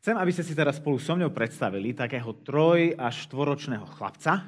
Chcem, 0.00 0.14
aby 0.16 0.30
ste 0.30 0.44
si 0.44 0.54
teraz 0.54 0.78
spolu 0.78 1.00
so 1.00 1.16
mnou 1.16 1.32
predstavili 1.32 1.96
takého 1.96 2.30
troj 2.44 2.94
až 2.94 3.26
štvoročného 3.26 3.86
chlapca, 3.96 4.44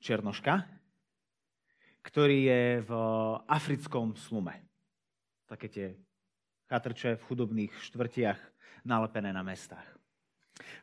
Černoška, 0.00 0.64
ktorý 2.00 2.38
je 2.48 2.62
v 2.88 2.92
africkom 3.44 4.16
slume. 4.16 4.56
Také 5.44 5.68
tie 5.68 5.86
chatrče 6.72 7.20
v 7.20 7.26
chudobných 7.28 7.72
štvrtiach 7.84 8.40
nalepené 8.88 9.28
na 9.28 9.44
mestách. 9.44 9.84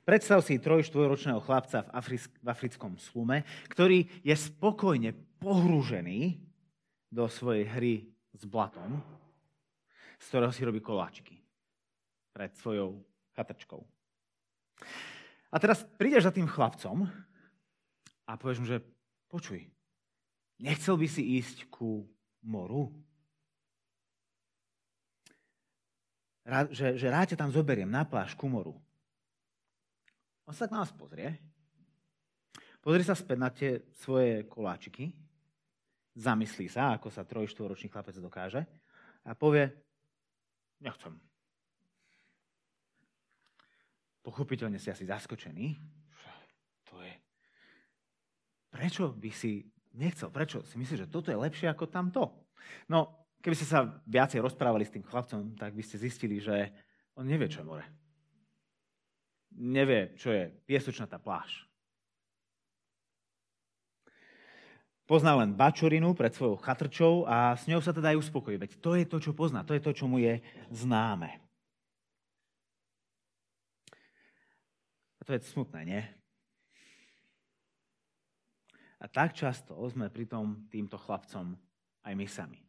Predstav 0.05 0.45
si 0.45 0.61
troj 0.61 0.86
štvoročného 0.86 1.41
chlapca 1.41 1.82
v, 1.82 1.89
Afri- 1.98 2.21
v 2.21 2.48
africkom 2.50 2.93
slume, 3.02 3.41
ktorý 3.73 4.05
je 4.21 4.36
spokojne 4.38 5.18
pohrúžený 5.41 6.38
do 7.09 7.25
svojej 7.25 7.66
hry 7.73 7.93
s 8.38 8.45
blatom, 8.45 9.02
z 10.21 10.25
ktorého 10.29 10.54
si 10.54 10.61
robí 10.61 10.82
koláčiky 10.84 11.46
pred 12.38 12.54
svojou 12.54 13.01
chatrčkou. 13.33 13.81
A 15.50 15.57
teraz 15.57 15.82
prídeš 15.97 16.29
za 16.29 16.36
tým 16.36 16.46
chlapcom 16.46 17.10
a 18.29 18.32
povieš 18.37 18.61
mu, 18.61 18.69
že 18.69 18.86
počuj, 19.25 19.65
nechcel 20.61 21.01
by 21.01 21.07
si 21.10 21.41
ísť 21.41 21.65
ku 21.73 22.05
moru? 22.46 22.93
Rád, 26.46 26.69
že, 26.77 26.93
že 26.93 27.10
rád 27.10 27.33
ťa 27.33 27.41
tam 27.41 27.50
zoberiem 27.50 27.89
na 27.89 28.05
pláž 28.05 28.38
ku 28.38 28.46
moru. 28.46 28.77
On 30.46 30.54
sa 30.54 30.69
tak 30.69 30.77
na 30.77 30.85
nás 30.85 30.93
pozrie, 30.93 31.41
pozrie 32.85 33.03
sa 33.03 33.17
späť 33.17 33.38
na 33.41 33.49
tie 33.49 33.81
svoje 33.97 34.45
koláčiky, 34.45 35.09
zamyslí 36.13 36.69
sa, 36.69 37.02
ako 37.02 37.09
sa 37.09 37.25
troj, 37.25 37.49
štvoročný 37.49 37.89
chlapec 37.89 38.16
dokáže 38.22 38.61
a 39.25 39.33
povie, 39.33 39.73
nechcem. 40.80 41.17
Pochopiteľne 44.27 44.75
si 44.75 44.91
asi 44.91 45.08
zaskočený. 45.08 45.80
To 46.91 46.99
je... 46.99 47.13
Prečo 48.67 49.15
by 49.15 49.31
si 49.31 49.63
nechcel? 49.95 50.27
Prečo 50.27 50.67
si 50.67 50.75
myslíš, 50.75 51.07
že 51.07 51.11
toto 51.11 51.31
je 51.31 51.39
lepšie 51.39 51.71
ako 51.71 51.88
tamto? 51.88 52.43
No, 52.91 53.23
keby 53.39 53.55
ste 53.55 53.71
sa 53.71 54.03
viacej 54.03 54.43
rozprávali 54.43 54.83
s 54.83 54.91
tým 54.91 55.07
chlapcom, 55.07 55.55
tak 55.55 55.71
by 55.71 55.79
ste 55.79 56.03
zistili, 56.03 56.43
že 56.43 56.75
on 57.15 57.23
nevie, 57.23 57.47
čo 57.47 57.63
je 57.63 57.69
more. 57.71 57.87
Nevie, 59.55 60.19
čo 60.19 60.35
je 60.35 60.52
piesočnatá 60.67 61.23
pláž. 61.23 61.63
Pozná 65.07 65.39
len 65.39 65.55
bačurinu 65.55 66.11
pred 66.11 66.35
svojou 66.35 66.59
chatrčou 66.59 67.23
a 67.23 67.55
s 67.55 67.63
ňou 67.63 67.80
sa 67.80 67.95
teda 67.95 68.11
aj 68.11 68.27
uspokojí. 68.27 68.59
Veď 68.59 68.71
to 68.83 68.91
je 68.99 69.07
to, 69.07 69.23
čo 69.23 69.31
pozná, 69.31 69.63
to 69.63 69.71
je 69.71 69.80
to, 69.80 69.95
čo 69.95 70.03
mu 70.03 70.19
je 70.19 70.43
známe. 70.67 71.46
To 75.28 75.36
je 75.36 75.44
smutné, 75.44 75.81
nie? 75.83 76.02
A 79.03 79.06
tak 79.11 79.36
často 79.36 79.75
sme 79.92 80.08
pritom 80.08 80.72
týmto 80.72 80.95
chlapcom 80.95 81.53
aj 82.08 82.14
my 82.16 82.25
sami. 82.25 82.59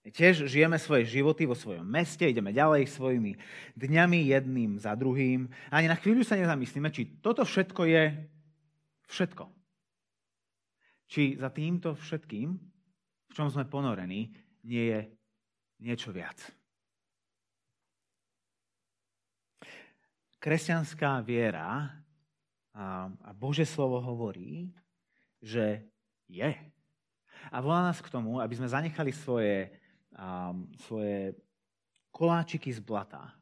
Tiež 0.00 0.48
žijeme 0.48 0.80
svoje 0.80 1.04
životy 1.04 1.44
vo 1.44 1.52
svojom 1.52 1.84
meste, 1.84 2.24
ideme 2.24 2.56
ďalej 2.56 2.88
svojimi 2.88 3.36
dňami 3.76 4.32
jedným 4.32 4.80
za 4.80 4.96
druhým. 4.96 5.52
Ani 5.68 5.92
na 5.92 5.98
chvíľu 5.98 6.24
sa 6.24 6.40
nezamyslíme, 6.40 6.88
či 6.88 7.20
toto 7.20 7.44
všetko 7.44 7.84
je 7.84 8.04
všetko. 9.12 9.44
Či 11.10 11.36
za 11.36 11.52
týmto 11.52 11.92
všetkým, 11.92 12.48
v 13.28 13.32
čom 13.36 13.52
sme 13.52 13.68
ponorení, 13.68 14.32
nie 14.64 14.84
je 14.88 15.00
niečo 15.84 16.16
viac. 16.16 16.59
Kresťanská 20.40 21.20
viera 21.20 21.92
a, 22.72 23.12
a 23.12 23.30
Bože 23.36 23.68
slovo 23.68 24.00
hovorí, 24.00 24.72
že 25.38 25.84
je. 26.24 26.50
A 27.52 27.56
volá 27.60 27.84
nás 27.84 28.00
k 28.00 28.08
tomu, 28.08 28.40
aby 28.40 28.56
sme 28.56 28.72
zanechali 28.72 29.12
svoje, 29.12 29.68
um, 30.16 30.64
svoje 30.88 31.36
koláčiky 32.08 32.72
z 32.72 32.80
blata 32.80 33.36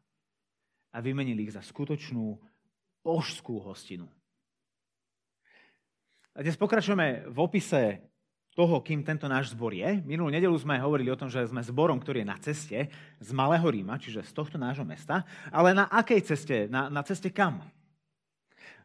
a 0.91 0.97
vymenili 0.99 1.47
ich 1.47 1.55
za 1.55 1.62
skutočnú 1.62 2.34
božskú 3.03 3.62
hostinu. 3.62 4.11
A 6.34 6.43
dnes 6.43 6.55
pokračujeme 6.55 7.31
v 7.31 7.39
opise 7.39 8.03
toho, 8.59 8.83
kým 8.83 9.07
tento 9.07 9.31
náš 9.31 9.55
zbor 9.55 9.71
je. 9.71 10.03
Minulú 10.03 10.35
nedelu 10.35 10.51
sme 10.59 10.83
hovorili 10.83 11.15
o 11.15 11.21
tom, 11.21 11.31
že 11.31 11.47
sme 11.47 11.63
zborom, 11.63 12.03
ktorý 12.03 12.27
je 12.27 12.31
na 12.35 12.39
ceste 12.43 12.91
z 13.23 13.31
Malého 13.31 13.63
Ríma, 13.63 14.03
čiže 14.03 14.27
z 14.27 14.35
tohto 14.35 14.59
nášho 14.59 14.83
mesta. 14.83 15.23
Ale 15.55 15.71
na 15.71 15.87
akej 15.87 16.27
ceste? 16.27 16.67
Na, 16.67 16.91
na 16.91 17.07
ceste 17.07 17.31
kam? 17.31 17.63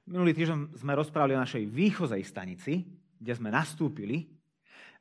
Minulý 0.05 0.37
týždeň 0.37 0.77
sme 0.77 0.93
rozprávali 0.93 1.33
o 1.33 1.41
našej 1.41 1.65
výchozej 1.65 2.21
stanici, 2.21 2.85
kde 3.17 3.33
sme 3.33 3.49
nastúpili. 3.49 4.29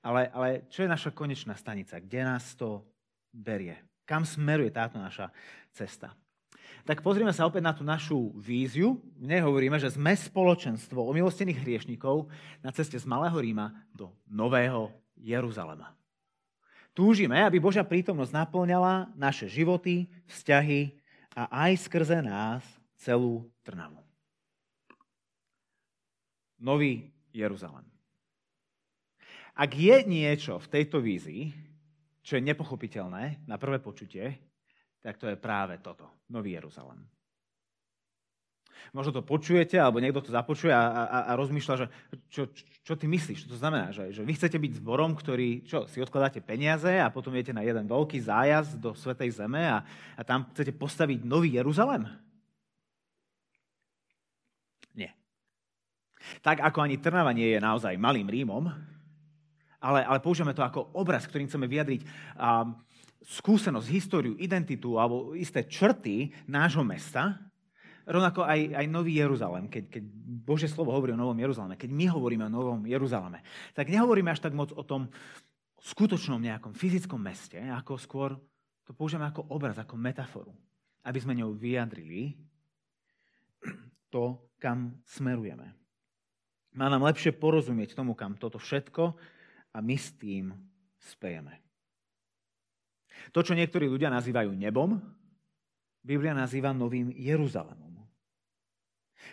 Ale, 0.00 0.32
ale 0.32 0.64
čo 0.72 0.88
je 0.88 0.88
naša 0.88 1.12
konečná 1.12 1.52
stanica? 1.52 2.00
Kde 2.00 2.24
nás 2.24 2.56
to 2.56 2.80
berie? 3.28 3.76
Kam 4.08 4.24
smeruje 4.24 4.72
táto 4.72 4.96
naša 4.96 5.28
cesta? 5.68 6.16
Tak 6.82 6.98
pozrieme 6.98 7.30
sa 7.30 7.46
opäť 7.46 7.62
na 7.62 7.70
tú 7.70 7.86
našu 7.86 8.34
víziu. 8.34 8.98
V 9.14 9.24
nej 9.30 9.38
hovoríme, 9.38 9.78
že 9.78 9.94
sme 9.94 10.18
spoločenstvo 10.18 10.98
omilostených 10.98 11.62
hriešnikov 11.62 12.26
na 12.58 12.74
ceste 12.74 12.98
z 12.98 13.06
Malého 13.06 13.38
Ríma 13.38 13.70
do 13.94 14.10
Nového 14.26 14.90
Jeruzalema. 15.14 15.94
Túžime, 16.92 17.40
aby 17.40 17.62
Božia 17.62 17.86
prítomnosť 17.86 18.34
naplňala 18.34 19.14
naše 19.14 19.46
životy, 19.46 20.10
vzťahy 20.28 20.92
a 21.38 21.70
aj 21.70 21.88
skrze 21.88 22.18
nás 22.20 22.60
celú 22.98 23.48
Trnavu. 23.64 24.02
Nový 26.58 27.14
Jeruzalem. 27.30 27.86
Ak 29.56 29.72
je 29.72 30.02
niečo 30.04 30.58
v 30.58 30.70
tejto 30.70 30.98
vízii, 30.98 31.54
čo 32.26 32.38
je 32.38 32.42
nepochopiteľné 32.42 33.46
na 33.46 33.56
prvé 33.56 33.78
počutie, 33.78 34.51
tak 35.02 35.18
to 35.18 35.26
je 35.26 35.36
práve 35.36 35.82
toto, 35.82 36.06
Nový 36.30 36.54
Jeruzalem. 36.54 37.02
Možno 38.90 39.14
to 39.14 39.22
počujete, 39.22 39.78
alebo 39.78 40.02
niekto 40.02 40.18
to 40.18 40.34
započuje 40.34 40.74
a, 40.74 40.82
a, 41.06 41.18
a 41.30 41.32
rozmýšľa, 41.38 41.74
že 41.78 41.86
čo, 42.26 42.50
čo, 42.50 42.62
čo 42.82 42.94
ty 42.98 43.06
myslíš, 43.06 43.46
čo 43.46 43.52
to 43.54 43.58
znamená, 43.58 43.94
že, 43.94 44.10
že 44.10 44.26
vy 44.26 44.34
chcete 44.34 44.58
byť 44.58 44.82
zborom, 44.82 45.14
ktorý, 45.14 45.62
čo, 45.62 45.86
si 45.86 46.02
odkladáte 46.02 46.42
peniaze 46.42 46.90
a 46.98 47.12
potom 47.12 47.30
idete 47.32 47.54
na 47.54 47.62
jeden 47.62 47.86
veľký 47.86 48.18
zájazd 48.18 48.82
do 48.82 48.90
Svetej 48.98 49.38
Zeme 49.38 49.62
a, 49.70 49.86
a 50.18 50.22
tam 50.26 50.50
chcete 50.50 50.74
postaviť 50.74 51.22
Nový 51.22 51.54
Jeruzalem? 51.54 52.10
Nie. 54.98 55.14
Tak 56.42 56.60
ako 56.60 56.82
ani 56.82 56.98
Trnava 56.98 57.30
nie 57.30 57.54
je 57.54 57.62
naozaj 57.62 57.94
malým 57.96 58.26
Rímom, 58.26 58.66
ale, 59.82 60.00
ale 60.06 60.18
použijeme 60.22 60.54
to 60.54 60.62
ako 60.62 60.94
obraz, 60.94 61.26
ktorým 61.26 61.50
chceme 61.50 61.66
vyjadriť 61.66 62.02
um, 62.38 62.78
skúsenosť, 63.22 63.86
históriu, 63.88 64.34
identitu 64.38 64.98
alebo 64.98 65.32
isté 65.38 65.64
črty 65.66 66.34
nášho 66.50 66.82
mesta, 66.82 67.38
rovnako 68.06 68.42
aj, 68.42 68.74
aj 68.74 68.86
Nový 68.90 69.22
Jeruzalém, 69.22 69.70
keď, 69.70 69.98
keď 69.98 70.04
Bože 70.42 70.66
slovo 70.66 70.90
hovorí 70.90 71.14
o 71.14 71.20
Novom 71.20 71.38
Jeruzaleme, 71.38 71.78
keď 71.78 71.90
my 71.94 72.06
hovoríme 72.10 72.44
o 72.50 72.54
Novom 72.54 72.82
Jeruzaleme, 72.82 73.42
tak 73.74 73.86
nehovoríme 73.90 74.30
až 74.30 74.42
tak 74.42 74.54
moc 74.54 74.74
o 74.74 74.82
tom 74.82 75.06
skutočnom 75.82 76.42
nejakom 76.42 76.74
fyzickom 76.74 77.18
meste, 77.18 77.58
ako 77.58 77.98
skôr 77.98 78.30
to 78.82 78.90
používame 78.94 79.30
ako 79.30 79.46
obraz, 79.54 79.78
ako 79.78 79.94
metaforu, 79.94 80.54
aby 81.06 81.18
sme 81.22 81.38
ňou 81.38 81.54
vyjadrili 81.54 82.34
to, 84.10 84.38
kam 84.58 84.98
smerujeme. 85.06 85.74
Má 86.74 86.86
nám 86.88 87.06
lepšie 87.06 87.36
porozumieť 87.36 87.94
tomu, 87.94 88.18
kam 88.18 88.34
toto 88.34 88.58
všetko 88.58 89.14
a 89.74 89.78
my 89.78 89.96
s 89.96 90.14
tým 90.18 90.50
spejeme. 90.98 91.71
To, 93.30 93.40
čo 93.46 93.54
niektorí 93.54 93.86
ľudia 93.86 94.10
nazývajú 94.10 94.50
nebom, 94.50 94.98
Biblia 96.02 96.34
nazýva 96.34 96.74
Novým 96.74 97.14
Jeruzalemom. 97.14 97.94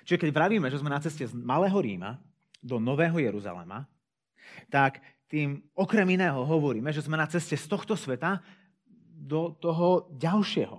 Čiže 0.05 0.21
keď 0.21 0.29
vravíme, 0.29 0.69
že 0.69 0.77
sme 0.77 0.93
na 0.93 1.01
ceste 1.01 1.25
z 1.25 1.33
Malého 1.33 1.75
Ríma 1.81 2.21
do 2.61 2.77
Nového 2.77 3.17
Jeruzalema, 3.17 3.89
tak 4.69 5.01
tým 5.25 5.61
okrem 5.73 6.05
iného 6.13 6.41
hovoríme, 6.45 6.93
že 6.93 7.01
sme 7.01 7.17
na 7.17 7.25
ceste 7.25 7.57
z 7.57 7.65
tohto 7.65 7.97
sveta 7.97 8.41
do 9.19 9.53
toho 9.57 10.09
ďalšieho. 10.17 10.77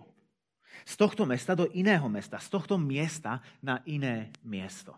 Z 0.86 0.94
tohto 0.96 1.28
mesta 1.28 1.52
do 1.58 1.68
iného 1.74 2.06
mesta. 2.08 2.40
Z 2.40 2.48
tohto 2.50 2.80
miesta 2.80 3.42
na 3.60 3.82
iné 3.84 4.32
miesto. 4.42 4.96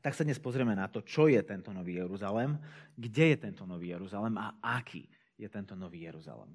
Tak 0.00 0.16
sa 0.16 0.24
dnes 0.24 0.40
pozrieme 0.40 0.72
na 0.72 0.88
to, 0.88 1.04
čo 1.04 1.28
je 1.28 1.40
tento 1.44 1.72
nový 1.72 2.00
Jeruzalém, 2.00 2.56
kde 2.96 3.36
je 3.36 3.36
tento 3.36 3.68
nový 3.68 3.92
Jeruzalém 3.92 4.34
a 4.40 4.56
aký 4.60 5.04
je 5.36 5.48
tento 5.48 5.76
nový 5.76 6.08
Jeruzalém. 6.08 6.52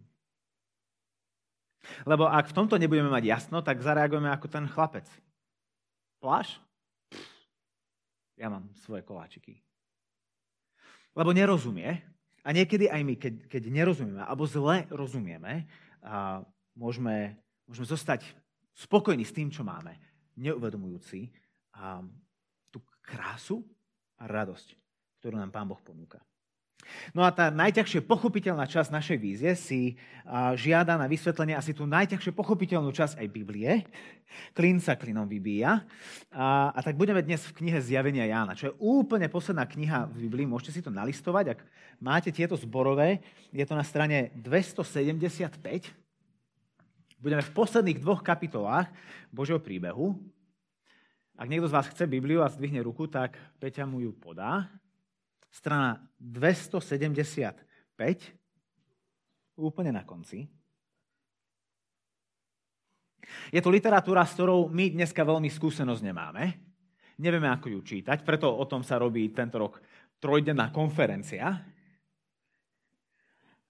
Lebo 2.06 2.26
ak 2.26 2.50
v 2.50 2.58
tomto 2.58 2.82
nebudeme 2.82 3.14
mať 3.14 3.24
jasno, 3.30 3.62
tak 3.62 3.82
zareagujeme 3.82 4.30
ako 4.34 4.48
ten 4.50 4.66
chlapec. 4.66 5.06
Pláš? 6.18 6.58
Ja 8.36 8.50
mám 8.50 8.74
svoje 8.82 9.06
koláčiky. 9.06 9.62
Lebo 11.14 11.32
nerozumie 11.32 12.04
A 12.46 12.54
niekedy 12.54 12.86
aj 12.86 13.02
my, 13.02 13.18
keď, 13.18 13.34
keď 13.50 13.64
nerozumieme, 13.74 14.22
alebo 14.22 14.46
zle 14.46 14.86
rozumieme, 14.94 15.66
a 16.06 16.46
môžeme, 16.78 17.42
môžeme 17.66 17.90
zostať 17.90 18.22
spokojní 18.78 19.26
s 19.26 19.34
tým, 19.34 19.50
čo 19.50 19.66
máme, 19.66 19.98
neuvedomujúci 20.38 21.34
a 21.74 22.06
krásu 23.06 23.62
a 24.18 24.26
radosť, 24.26 24.74
ktorú 25.22 25.38
nám 25.38 25.54
Pán 25.54 25.70
Boh 25.70 25.80
ponúka. 25.80 26.20
No 27.14 27.26
a 27.26 27.34
tá 27.34 27.50
najťažšie 27.50 28.06
pochopiteľná 28.06 28.70
časť 28.70 28.94
našej 28.94 29.18
vízie 29.18 29.52
si 29.58 29.98
žiada 30.54 30.98
na 31.00 31.10
vysvetlenie 31.10 31.58
asi 31.58 31.74
tú 31.74 31.90
najťažšie 31.90 32.32
pochopiteľnú 32.36 32.94
časť 32.94 33.18
aj 33.22 33.28
Biblie. 33.34 33.82
Klin 34.54 34.78
sa 34.78 35.00
klinom 35.00 35.26
vybíja. 35.26 35.82
A, 36.34 36.70
a 36.74 36.80
tak 36.86 36.98
budeme 37.00 37.22
dnes 37.26 37.42
v 37.46 37.56
knihe 37.64 37.80
Zjavenia 37.82 38.30
Jána, 38.30 38.58
čo 38.58 38.70
je 38.70 38.78
úplne 38.78 39.26
posledná 39.32 39.66
kniha 39.66 40.10
v 40.12 40.30
Biblii. 40.30 40.46
Môžete 40.46 40.78
si 40.78 40.82
to 40.86 40.94
nalistovať, 40.94 41.58
ak 41.58 41.60
máte 42.02 42.30
tieto 42.30 42.54
zborové. 42.58 43.22
Je 43.50 43.66
to 43.66 43.74
na 43.74 43.86
strane 43.86 44.34
275. 44.38 45.58
Budeme 47.18 47.42
v 47.42 47.52
posledných 47.56 48.02
dvoch 48.02 48.22
kapitolách 48.22 48.92
Božieho 49.34 49.58
príbehu. 49.58 50.20
Ak 51.36 51.52
niekto 51.52 51.68
z 51.68 51.76
vás 51.76 51.92
chce 51.92 52.08
Bibliu 52.08 52.40
a 52.40 52.48
zdvihne 52.48 52.80
ruku, 52.80 53.12
tak 53.12 53.36
Peťa 53.60 53.84
mu 53.84 54.00
ju 54.00 54.16
podá 54.16 54.72
strana 55.52 56.00
275, 56.20 57.60
úplne 59.60 59.92
na 59.92 60.04
konci. 60.04 60.48
Je 63.52 63.60
to 63.60 63.72
literatúra, 63.72 64.24
s 64.24 64.36
ktorou 64.36 64.68
my 64.72 64.96
dneska 64.96 65.24
veľmi 65.24 65.48
skúsenosť 65.52 66.02
nemáme. 66.04 66.44
Nevieme, 67.20 67.48
ako 67.48 67.72
ju 67.72 67.80
čítať, 67.84 68.24
preto 68.28 68.52
o 68.52 68.64
tom 68.68 68.84
sa 68.84 69.00
robí 69.00 69.32
tento 69.32 69.60
rok 69.60 69.80
trojdenná 70.20 70.72
konferencia. 70.76 71.64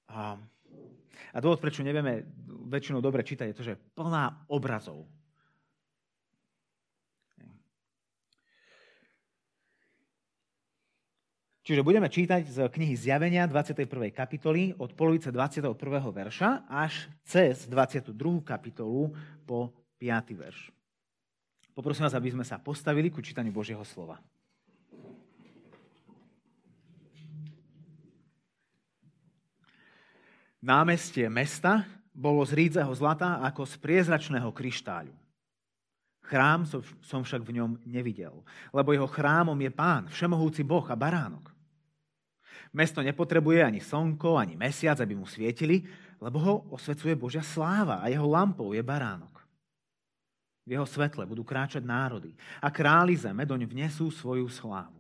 A, 0.10 0.38
dôvod, 1.38 1.62
prečo 1.62 1.86
nevieme 1.86 2.26
väčšinou 2.70 3.02
dobre 3.02 3.22
čítať, 3.22 3.54
je 3.54 3.58
to, 3.58 3.66
že 3.66 3.78
plná 3.94 4.50
obrazov. 4.50 5.06
Čiže 11.66 11.82
budeme 11.82 12.06
čítať 12.06 12.46
z 12.46 12.70
knihy 12.70 12.94
Zjavenia 12.94 13.50
21. 13.50 13.90
kapitoly 14.14 14.78
od 14.78 14.94
polovice 14.94 15.34
21. 15.34 15.74
verša 16.14 16.70
až 16.70 17.10
cez 17.26 17.66
22. 17.66 18.14
kapitolu 18.46 19.10
po 19.50 19.74
5. 19.98 20.38
verš. 20.38 20.70
Poprosím 21.74 22.06
vás, 22.06 22.14
aby 22.14 22.30
sme 22.30 22.46
sa 22.46 22.62
postavili 22.62 23.10
ku 23.10 23.18
čítaniu 23.18 23.50
Božieho 23.50 23.82
slova. 23.82 24.22
Námestie 30.62 31.26
mesta 31.34 31.82
bolo 32.14 32.46
z 32.46 32.62
rídzeho 32.62 32.94
zlata 32.94 33.42
ako 33.42 33.66
z 33.66 33.74
priezračného 33.82 34.54
kryštáľu. 34.54 35.18
Chrám 36.30 36.70
som 37.02 37.26
však 37.26 37.42
v 37.42 37.58
ňom 37.58 37.82
nevidel, 37.90 38.46
lebo 38.70 38.94
jeho 38.94 39.10
chrámom 39.10 39.58
je 39.58 39.74
pán, 39.74 40.06
všemohúci 40.14 40.62
Boh 40.62 40.86
a 40.86 40.94
baránok. 40.94 41.55
Mesto 42.76 43.00
nepotrebuje 43.00 43.64
ani 43.64 43.80
slnko, 43.80 44.36
ani 44.36 44.60
mesiac, 44.60 45.00
aby 45.00 45.16
mu 45.16 45.24
svietili, 45.24 45.88
lebo 46.20 46.38
ho 46.44 46.54
osvecuje 46.76 47.16
Božia 47.16 47.40
sláva 47.40 48.04
a 48.04 48.12
jeho 48.12 48.28
lampou 48.28 48.76
je 48.76 48.84
baránok. 48.84 49.32
V 50.68 50.76
jeho 50.76 50.84
svetle 50.84 51.24
budú 51.24 51.48
kráčať 51.48 51.88
národy 51.88 52.36
a 52.60 52.68
králi 52.68 53.16
zeme 53.16 53.48
doň 53.48 53.64
vnesú 53.64 54.12
svoju 54.12 54.52
slávu. 54.52 55.00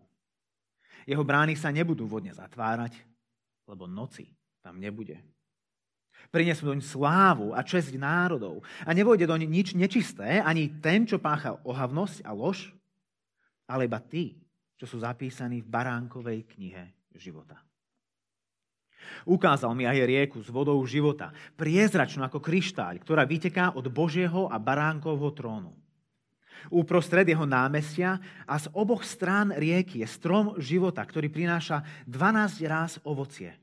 Jeho 1.03 1.19
brány 1.19 1.59
sa 1.59 1.67
nebudú 1.67 2.07
vodne 2.07 2.31
zatvárať, 2.31 2.95
lebo 3.67 3.91
noci 3.91 4.31
tam 4.63 4.79
nebude. 4.79 5.19
Prinesú 6.31 6.71
doň 6.71 6.79
slávu 6.79 7.51
a 7.51 7.59
česť 7.59 7.99
národov 7.99 8.63
a 8.87 8.95
nevojde 8.95 9.27
doň 9.27 9.51
nič 9.51 9.75
nečisté, 9.75 10.39
ani 10.39 10.79
ten, 10.79 11.03
čo 11.03 11.19
pácha 11.19 11.59
ohavnosť 11.67 12.23
a 12.23 12.31
lož, 12.31 12.71
ale 13.67 13.89
iba 13.89 13.99
tí, 13.99 14.39
čo 14.79 14.87
sú 14.87 15.03
zapísaní 15.03 15.59
v 15.59 15.67
baránkovej 15.67 16.45
knihe 16.55 16.95
života. 17.17 17.64
Ukázal 19.25 19.71
mi 19.73 19.83
aj 19.87 20.05
rieku 20.05 20.39
s 20.41 20.49
vodou 20.49 20.77
života, 20.85 21.33
priezračnú 21.57 22.25
ako 22.25 22.39
kryštáľ, 22.41 23.01
ktorá 23.01 23.23
vyteká 23.23 23.73
od 23.73 23.87
Božieho 23.89 24.47
a 24.51 24.57
baránkovho 24.59 25.31
trónu. 25.33 25.71
Uprostred 26.73 27.29
jeho 27.29 27.45
námestia 27.45 28.17
a 28.49 28.57
z 28.57 28.71
oboch 28.73 29.05
strán 29.05 29.53
rieky 29.53 30.01
je 30.01 30.07
strom 30.09 30.57
života, 30.57 31.05
ktorý 31.05 31.29
prináša 31.29 31.85
12 32.09 32.65
ráz 32.65 32.97
ovocie. 33.05 33.53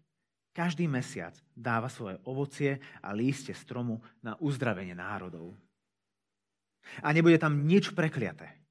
Každý 0.52 0.86
mesiac 0.86 1.34
dáva 1.56 1.88
svoje 1.88 2.20
ovocie 2.28 2.78
a 3.00 3.10
líste 3.16 3.56
stromu 3.56 3.98
na 4.22 4.36
uzdravenie 4.38 4.94
národov. 4.94 5.56
A 7.00 7.10
nebude 7.10 7.40
tam 7.40 7.64
nič 7.64 7.90
prekliaté 7.90 8.62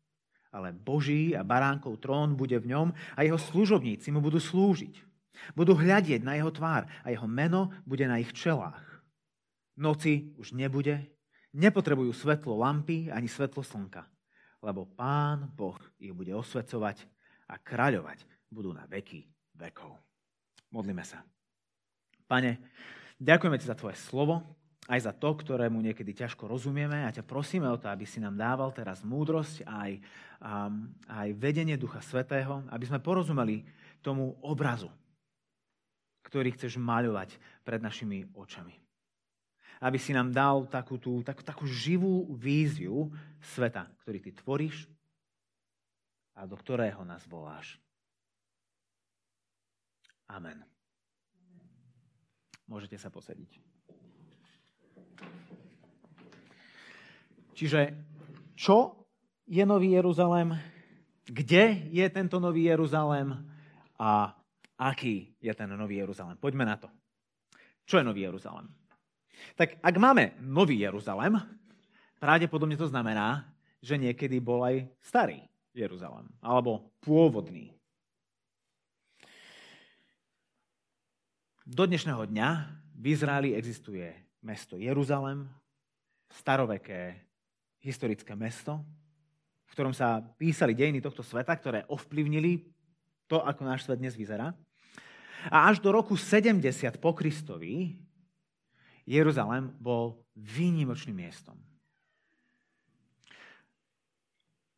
ale 0.51 0.75
Boží 0.75 1.31
a 1.31 1.47
baránkov 1.47 2.03
trón 2.03 2.35
bude 2.35 2.59
v 2.59 2.75
ňom 2.75 2.87
a 3.15 3.19
jeho 3.23 3.39
služobníci 3.39 4.11
mu 4.11 4.19
budú 4.19 4.37
slúžiť. 4.37 5.10
Budú 5.57 5.73
hľadieť 5.73 6.21
na 6.21 6.37
jeho 6.37 6.51
tvár 6.53 6.85
a 7.01 7.07
jeho 7.09 7.25
meno 7.25 7.71
bude 7.87 8.05
na 8.05 8.21
ich 8.21 8.31
čelách. 8.35 8.81
Noci 9.79 10.35
už 10.37 10.53
nebude, 10.53 10.99
nepotrebujú 11.55 12.11
svetlo 12.13 12.59
lampy 12.59 13.09
ani 13.09 13.25
svetlo 13.27 13.63
slnka, 13.63 14.05
lebo 14.61 14.85
Pán 14.85 15.49
Boh 15.51 15.79
ich 15.97 16.13
bude 16.13 16.31
osvecovať 16.35 17.07
a 17.49 17.57
kráľovať 17.59 18.23
budú 18.51 18.75
na 18.75 18.85
veky 18.87 19.25
vekov. 19.57 19.95
Modlíme 20.71 21.03
sa. 21.03 21.23
Pane, 22.27 22.63
ďakujeme 23.19 23.59
ti 23.59 23.67
za 23.67 23.75
tvoje 23.75 23.99
slovo, 23.99 24.39
aj 24.87 24.99
za 25.07 25.13
to, 25.15 25.35
ktorému 25.35 25.79
niekedy 25.79 26.15
ťažko 26.15 26.47
rozumieme 26.47 27.07
a 27.07 27.13
ťa 27.13 27.27
prosíme 27.27 27.67
o 27.69 27.79
to, 27.79 27.87
aby 27.87 28.03
si 28.07 28.19
nám 28.19 28.35
dával 28.35 28.71
teraz 28.75 29.03
múdrosť 29.07 29.63
aj, 29.67 29.91
aj 31.07 31.27
vedenie 31.39 31.79
Ducha 31.79 32.03
Svetého, 32.03 32.65
aby 32.71 32.85
sme 32.87 32.99
porozumeli 33.03 33.63
tomu 34.01 34.35
obrazu, 34.41 34.91
ktorý 36.31 36.55
chceš 36.55 36.79
maľovať 36.79 37.35
pred 37.67 37.83
našimi 37.83 38.23
očami. 38.31 38.71
Aby 39.83 39.99
si 39.99 40.15
nám 40.15 40.31
dal 40.31 40.63
takú, 40.71 40.95
tú, 40.95 41.19
takú, 41.19 41.43
takú 41.43 41.67
živú 41.67 42.31
víziu 42.39 43.11
sveta, 43.43 43.91
ktorý 43.99 44.23
ty 44.23 44.31
tvoríš 44.31 44.87
a 46.39 46.47
do 46.47 46.55
ktorého 46.55 47.03
nás 47.03 47.27
voláš. 47.27 47.75
Amen. 50.31 50.63
Môžete 52.63 52.95
sa 52.95 53.11
posediť. 53.11 53.59
Čiže 57.51 57.91
čo 58.55 59.03
je 59.43 59.67
Nový 59.67 59.99
Jeruzalém? 59.99 60.55
Kde 61.27 61.91
je 61.91 62.07
tento 62.07 62.39
Nový 62.39 62.71
Jeruzalém? 62.71 63.35
A 63.99 64.39
aký 64.81 65.37
je 65.37 65.53
ten 65.53 65.69
Nový 65.69 66.01
Jeruzalém? 66.01 66.41
Poďme 66.41 66.65
na 66.65 66.81
to. 66.81 66.89
Čo 67.85 68.01
je 68.01 68.07
Nový 68.07 68.25
Jeruzalém? 68.25 68.65
Tak 69.53 69.77
ak 69.77 69.95
máme 70.01 70.33
Nový 70.41 70.81
Jeruzalém, 70.81 71.37
pravdepodobne 72.17 72.73
to 72.73 72.89
znamená, 72.89 73.45
že 73.81 74.01
niekedy 74.01 74.41
bol 74.41 74.65
aj 74.65 74.89
starý 75.01 75.45
Jeruzalém, 75.73 76.25
alebo 76.41 76.89
pôvodný. 77.01 77.73
Do 81.65 81.85
dnešného 81.87 82.25
dňa 82.27 82.49
v 82.97 83.05
Izraeli 83.09 83.49
existuje 83.55 84.11
mesto 84.43 84.75
Jeruzalem, 84.75 85.47
staroveké 86.29 87.21
historické 87.81 88.35
mesto, 88.35 88.81
v 89.65 89.71
ktorom 89.73 89.95
sa 89.95 90.19
písali 90.35 90.75
dejiny 90.75 90.99
tohto 90.99 91.23
sveta, 91.23 91.55
ktoré 91.55 91.87
ovplyvnili 91.87 92.67
to, 93.31 93.39
ako 93.39 93.61
náš 93.63 93.87
svet 93.87 94.03
dnes 94.03 94.13
vyzerá. 94.19 94.51
A 95.49 95.71
až 95.71 95.81
do 95.81 95.89
roku 95.89 96.13
70 96.13 96.61
po 97.01 97.15
Kristovi 97.17 97.97
Jeruzalem 99.07 99.73
bol 99.81 100.21
výnimočným 100.37 101.17
miestom. 101.17 101.57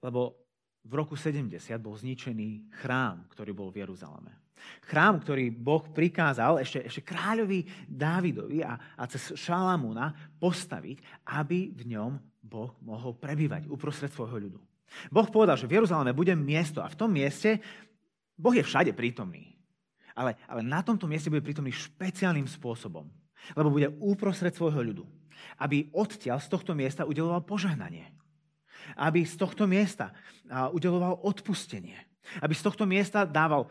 Lebo 0.03 0.35
v 0.83 0.93
roku 0.99 1.15
70 1.15 1.51
bol 1.79 1.95
zničený 1.95 2.75
chrám, 2.83 3.27
ktorý 3.31 3.51
bol 3.55 3.71
v 3.71 3.87
Jeruzaleme. 3.87 4.43
Chrám, 4.87 5.19
ktorý 5.19 5.51
Boh 5.51 5.83
prikázal 5.91 6.59
ešte, 6.59 6.83
ešte 6.87 7.01
kráľovi 7.03 7.87
Dávidovi 7.87 8.63
a, 8.63 8.75
a 8.95 9.03
cez 9.07 9.35
Šalamúna 9.35 10.11
postaviť, 10.39 11.27
aby 11.35 11.71
v 11.71 11.95
ňom 11.95 12.11
Boh 12.43 12.71
mohol 12.83 13.15
prebývať 13.15 13.67
uprostred 13.67 14.11
svojho 14.11 14.39
ľudu. 14.39 14.59
Boh 15.09 15.27
povedal, 15.31 15.57
že 15.57 15.67
v 15.67 15.79
Jeruzaleme 15.79 16.15
bude 16.15 16.35
miesto 16.35 16.83
a 16.83 16.91
v 16.91 16.99
tom 16.99 17.11
mieste 17.11 17.59
Boh 18.35 18.53
je 18.53 18.63
všade 18.63 18.91
prítomný. 18.93 19.52
Ale, 20.13 20.37
ale 20.45 20.61
na 20.61 20.85
tomto 20.85 21.09
mieste 21.09 21.33
bude 21.33 21.41
prítomný 21.41 21.73
špeciálnym 21.73 22.45
spôsobom. 22.45 23.09
Lebo 23.57 23.73
bude 23.73 23.91
uprostred 23.99 24.53
svojho 24.53 24.81
ľudu. 24.81 25.03
Aby 25.59 25.89
odtiaľ 25.91 26.39
z 26.39 26.47
tohto 26.47 26.77
miesta 26.77 27.03
udeloval 27.03 27.43
požehnanie. 27.43 28.13
Aby 28.95 29.25
z 29.25 29.35
tohto 29.35 29.65
miesta 29.65 30.13
udeloval 30.71 31.19
odpustenie. 31.25 31.97
Aby 32.39 32.53
z 32.55 32.63
tohto 32.63 32.85
miesta 32.87 33.25
dával 33.27 33.67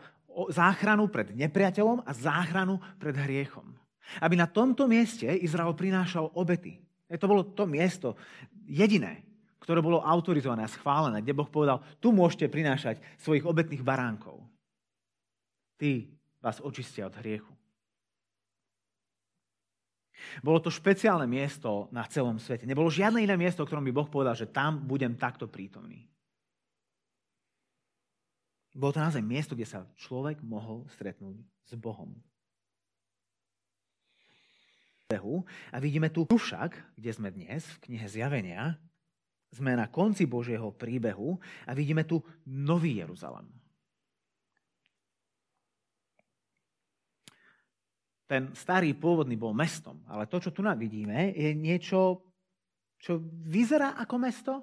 záchranu 0.49 1.09
pred 1.09 1.31
nepriateľom 1.33 2.05
a 2.05 2.11
záchranu 2.13 2.81
pred 2.99 3.13
hriechom. 3.17 3.73
Aby 4.19 4.35
na 4.37 4.49
tomto 4.49 4.85
mieste 4.85 5.29
Izrael 5.29 5.73
prinášal 5.73 6.33
obety. 6.35 6.81
E 7.07 7.15
to 7.15 7.29
bolo 7.29 7.45
to 7.53 7.69
miesto 7.69 8.17
jediné, 8.65 9.21
ktoré 9.61 9.79
bolo 9.79 10.01
autorizované 10.01 10.65
a 10.65 10.73
schválené, 10.73 11.21
kde 11.21 11.37
Boh 11.37 11.47
povedal, 11.47 11.79
tu 12.01 12.11
môžete 12.11 12.49
prinášať 12.49 12.99
svojich 13.21 13.45
obetných 13.45 13.85
baránkov. 13.85 14.43
Tí 15.77 16.09
vás 16.43 16.59
očistia 16.59 17.07
od 17.07 17.15
hriechu. 17.23 17.55
Bolo 20.43 20.59
to 20.59 20.67
špeciálne 20.67 21.27
miesto 21.27 21.87
na 21.95 22.03
celom 22.07 22.35
svete. 22.35 22.67
Nebolo 22.67 22.91
žiadne 22.91 23.23
iné 23.23 23.35
miesto, 23.39 23.63
o 23.63 23.67
ktorom 23.67 23.83
by 23.87 23.95
Boh 23.95 24.09
povedal, 24.11 24.35
že 24.35 24.51
tam 24.51 24.83
budem 24.83 25.15
takto 25.15 25.47
prítomný. 25.47 26.05
Bolo 28.73 28.91
to 28.91 29.03
naozaj 29.03 29.21
miesto, 29.21 29.53
kde 29.53 29.69
sa 29.69 29.85
človek 29.95 30.41
mohol 30.41 30.83
stretnúť 30.91 31.39
s 31.69 31.73
Bohom. 31.79 32.11
A 35.69 35.77
vidíme 35.77 36.09
tu 36.09 36.25
však, 36.25 36.97
kde 36.97 37.11
sme 37.13 37.29
dnes, 37.29 37.61
v 37.77 37.81
knihe 37.85 38.07
Zjavenia, 38.09 38.81
sme 39.53 39.77
na 39.77 39.85
konci 39.85 40.25
Božieho 40.25 40.73
príbehu 40.73 41.37
a 41.69 41.77
vidíme 41.77 42.01
tu 42.01 42.17
Nový 42.49 42.97
Jeruzalem. 42.97 43.45
Ten 48.23 48.55
starý 48.55 48.95
pôvodný 48.95 49.35
bol 49.35 49.51
mestom, 49.51 49.99
ale 50.07 50.25
to, 50.31 50.39
čo 50.39 50.55
tu 50.55 50.63
vidíme, 50.63 51.35
je 51.35 51.51
niečo, 51.51 52.23
čo 52.95 53.19
vyzerá 53.47 53.99
ako 53.99 54.15
mesto 54.15 54.53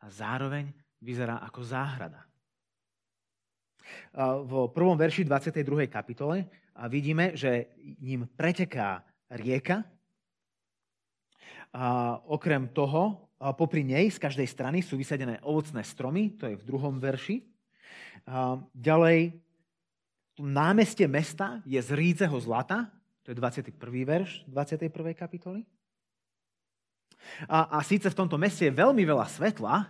a 0.00 0.08
zároveň 0.08 0.72
vyzerá 1.04 1.44
ako 1.44 1.60
záhrada. 1.60 2.24
V 4.16 4.52
prvom 4.72 4.98
verši 4.98 5.22
22. 5.22 5.86
kapitole 5.86 6.48
vidíme, 6.90 7.36
že 7.36 7.70
ním 8.02 8.26
preteká 8.32 9.04
rieka. 9.30 9.84
A 11.76 12.16
okrem 12.26 12.72
toho 12.72 13.30
popri 13.54 13.84
nej 13.84 14.08
z 14.08 14.18
každej 14.18 14.48
strany 14.48 14.80
sú 14.80 14.96
vysadené 14.96 15.38
ovocné 15.44 15.84
stromy, 15.84 16.32
to 16.34 16.48
je 16.48 16.56
v 16.56 16.66
druhom 16.66 16.96
verši. 16.96 17.44
A 18.26 18.58
ďalej, 18.72 19.36
námestie 20.44 21.08
mesta 21.08 21.64
je 21.64 21.80
z 21.80 21.90
rídzeho 21.96 22.36
zlata, 22.40 22.92
to 23.24 23.32
je 23.32 23.36
21. 23.36 23.72
verš 24.04 24.44
21. 24.46 24.92
kapitoly. 25.16 25.64
A, 27.48 27.78
a 27.78 27.78
síce 27.82 28.06
v 28.06 28.18
tomto 28.18 28.38
meste 28.38 28.68
je 28.68 28.74
veľmi 28.74 29.02
veľa 29.02 29.26
svetla, 29.26 29.88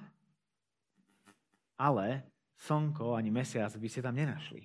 ale 1.77 2.25
slnko 2.57 3.13
ani 3.13 3.29
mesiac 3.29 3.69
by 3.77 3.89
ste 3.91 4.01
tam 4.01 4.17
nenašli. 4.17 4.65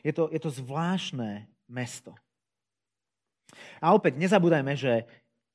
Je 0.00 0.12
to, 0.14 0.32
je 0.32 0.40
to 0.40 0.50
zvláštne 0.50 1.44
mesto. 1.68 2.16
A 3.78 3.92
opäť 3.92 4.16
nezabúdajme, 4.16 4.72
že 4.74 5.04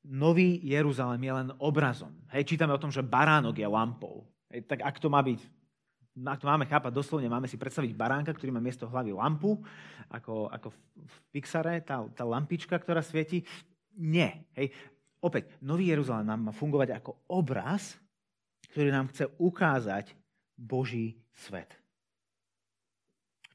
Nový 0.01 0.58
Jeruzalém 0.65 1.22
je 1.22 1.34
len 1.34 1.50
obrazom. 1.62 2.13
Hej, 2.34 2.53
čítame 2.53 2.74
o 2.74 2.81
tom, 2.81 2.89
že 2.89 3.05
baránok 3.05 3.53
je 3.53 3.70
lampou. 3.70 4.25
Hej, 4.50 4.65
tak 4.65 4.81
ak 4.81 4.98
to 4.98 5.13
má 5.13 5.22
byť, 5.22 5.41
ak 6.12 6.44
to 6.44 6.48
máme 6.48 6.68
chápať 6.68 6.91
doslovne, 6.91 7.32
máme 7.32 7.48
si 7.48 7.56
predstaviť 7.56 7.96
baránka, 7.96 8.36
ktorý 8.36 8.51
má 8.51 8.60
miesto 8.60 8.88
hlavy 8.88 9.15
lampu, 9.15 9.56
ako, 10.12 10.51
ako 10.51 10.68
v 11.00 11.15
Pixare, 11.32 11.80
tá, 11.82 12.03
tá 12.12 12.24
lampička, 12.27 12.75
ktorá 12.75 13.00
svieti. 13.00 13.48
Nie. 13.96 14.44
Hej. 14.56 14.75
Opäť, 15.24 15.56
Nový 15.63 15.94
Jeruzalém 15.94 16.27
nám 16.27 16.51
má 16.51 16.53
fungovať 16.53 17.00
ako 17.00 17.15
obraz, 17.32 17.96
ktorý 18.75 18.91
nám 18.91 19.08
chce 19.13 19.32
ukázať 19.39 20.12
Boží 20.58 21.20
svet. 21.32 21.72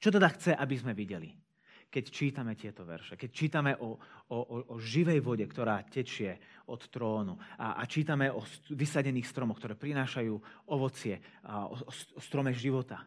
Čo 0.00 0.12
teda 0.12 0.28
chce, 0.32 0.52
aby 0.56 0.74
sme 0.76 0.92
videli? 0.92 1.45
Keď 1.86 2.04
čítame 2.10 2.52
tieto 2.58 2.82
verše, 2.82 3.14
keď 3.14 3.30
čítame 3.30 3.72
o, 3.78 3.96
o, 4.30 4.38
o 4.74 4.76
živej 4.76 5.22
vode, 5.22 5.46
ktorá 5.46 5.86
tečie 5.86 6.62
od 6.66 6.82
trónu 6.90 7.38
a, 7.56 7.78
a 7.78 7.82
čítame 7.86 8.28
o 8.28 8.42
vysadených 8.74 9.30
stromoch, 9.30 9.62
ktoré 9.62 9.78
prinášajú 9.78 10.34
ovocie, 10.70 11.22
a 11.46 11.70
o, 11.70 11.74
o 11.78 12.20
strome 12.20 12.50
života. 12.52 13.06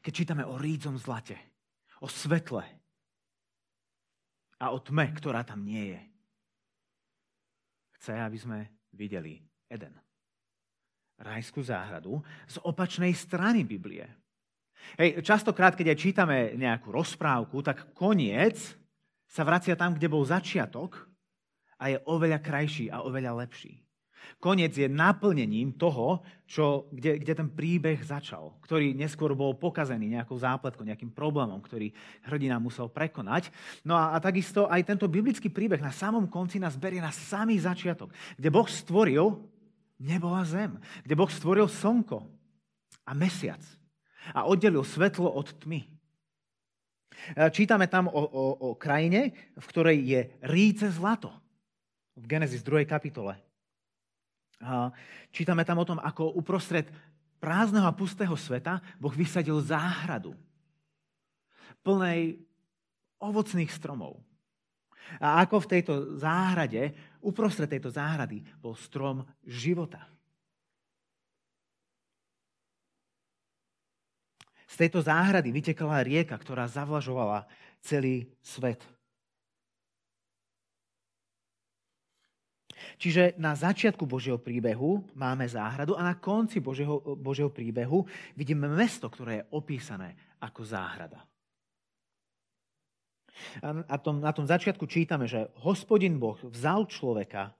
Keď 0.00 0.12
čítame 0.12 0.44
o 0.44 0.56
rídzom 0.56 0.96
zlate, 0.96 1.36
o 2.00 2.08
svetle 2.08 2.64
a 4.60 4.66
o 4.72 4.78
tme, 4.80 5.08
ktorá 5.16 5.44
tam 5.44 5.64
nie 5.64 5.96
je. 5.96 6.00
Chce, 8.00 8.12
aby 8.20 8.38
sme 8.40 8.58
videli 8.92 9.40
Eden. 9.68 9.96
Rajskú 11.20 11.62
záhradu 11.62 12.20
z 12.44 12.58
opačnej 12.66 13.14
strany 13.14 13.64
Biblie. 13.64 14.23
Hej, 14.94 15.24
častokrát, 15.26 15.74
keď 15.74 15.94
aj 15.94 15.98
čítame 15.98 16.36
nejakú 16.54 16.94
rozprávku, 16.94 17.64
tak 17.64 17.92
koniec 17.96 18.58
sa 19.26 19.42
vracia 19.42 19.74
tam, 19.74 19.98
kde 19.98 20.06
bol 20.06 20.22
začiatok 20.22 21.10
a 21.82 21.90
je 21.90 21.98
oveľa 22.06 22.38
krajší 22.38 22.86
a 22.92 23.02
oveľa 23.02 23.42
lepší. 23.42 23.84
Koniec 24.40 24.72
je 24.72 24.88
naplnením 24.88 25.76
toho, 25.76 26.24
čo, 26.48 26.88
kde, 26.92 27.20
kde 27.20 27.32
ten 27.36 27.48
príbeh 27.52 28.00
začal, 28.00 28.56
ktorý 28.64 28.96
neskôr 28.96 29.36
bol 29.36 29.56
pokazený 29.56 30.16
nejakou 30.16 30.36
zápletkou, 30.40 30.84
nejakým 30.84 31.12
problémom, 31.12 31.60
ktorý 31.60 31.92
hrdina 32.24 32.56
musel 32.56 32.88
prekonať. 32.88 33.52
No 33.84 33.96
a, 33.96 34.16
a 34.16 34.18
takisto 34.20 34.64
aj 34.68 34.84
tento 34.84 35.08
biblický 35.12 35.52
príbeh 35.52 35.80
na 35.80 35.92
samom 35.92 36.24
konci 36.28 36.56
nás 36.56 36.76
berie 36.80 37.04
na 37.04 37.12
samý 37.12 37.60
začiatok, 37.60 38.12
kde 38.36 38.48
Boh 38.48 38.68
stvoril 38.68 39.44
nebo 40.00 40.32
a 40.32 40.44
zem, 40.44 40.76
kde 41.04 41.14
Boh 41.16 41.28
stvoril 41.28 41.68
slnko 41.68 42.24
a 43.04 43.12
mesiac 43.12 43.60
a 44.32 44.48
oddelil 44.48 44.86
svetlo 44.86 45.28
od 45.28 45.52
tmy. 45.60 45.84
Čítame 47.50 47.86
tam 47.86 48.08
o, 48.08 48.22
o, 48.22 48.44
o 48.52 48.68
krajine, 48.74 49.32
v 49.54 49.66
ktorej 49.68 49.98
je 50.02 50.20
ríce 50.48 50.86
zlato. 50.92 51.32
V 52.14 52.24
Genesis 52.30 52.62
2. 52.62 52.86
kapitole. 52.86 53.34
Čítame 55.34 55.66
tam 55.66 55.82
o 55.82 55.88
tom, 55.88 55.98
ako 55.98 56.38
uprostred 56.38 56.86
prázdneho 57.42 57.84
a 57.84 57.96
pustého 57.96 58.32
sveta 58.38 58.80
Boh 58.96 59.12
vysadil 59.12 59.58
záhradu 59.60 60.32
plnej 61.84 62.40
ovocných 63.20 63.68
stromov. 63.68 64.16
A 65.20 65.44
ako 65.44 65.60
v 65.60 65.70
tejto 65.76 65.94
záhrade, 66.16 66.96
uprostred 67.20 67.68
tejto 67.68 67.92
záhrady, 67.92 68.40
bol 68.56 68.72
strom 68.72 69.20
života. 69.44 70.08
Z 74.74 74.82
tejto 74.82 75.06
záhrady 75.06 75.54
vytekala 75.54 76.02
rieka, 76.02 76.34
ktorá 76.34 76.66
zavlažovala 76.66 77.46
celý 77.78 78.26
svet. 78.42 78.82
Čiže 82.98 83.38
na 83.38 83.54
začiatku 83.54 84.02
Božieho 84.02 84.42
príbehu 84.42 85.06
máme 85.14 85.46
záhradu 85.46 85.94
a 85.94 86.02
na 86.02 86.18
konci 86.18 86.58
Božieho, 86.58 86.98
Božieho 87.14 87.54
príbehu 87.54 88.02
vidíme 88.34 88.66
mesto, 88.66 89.06
ktoré 89.06 89.46
je 89.46 89.48
opísané 89.54 90.18
ako 90.42 90.66
záhrada. 90.66 91.22
A 93.62 93.94
tom, 93.98 94.18
na 94.18 94.34
tom 94.34 94.46
začiatku 94.46 94.86
čítame, 94.90 95.30
že 95.30 95.54
hospodin 95.62 96.18
Boh 96.18 96.38
vzal 96.50 96.86
človeka, 96.90 97.54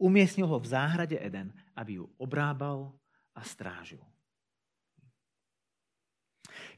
umiestnil 0.00 0.48
ho 0.48 0.56
v 0.56 0.68
záhrade 0.68 1.16
Eden, 1.20 1.52
aby 1.76 2.00
ju 2.00 2.08
obrábal 2.16 2.88
a 3.36 3.40
strážil. 3.44 4.00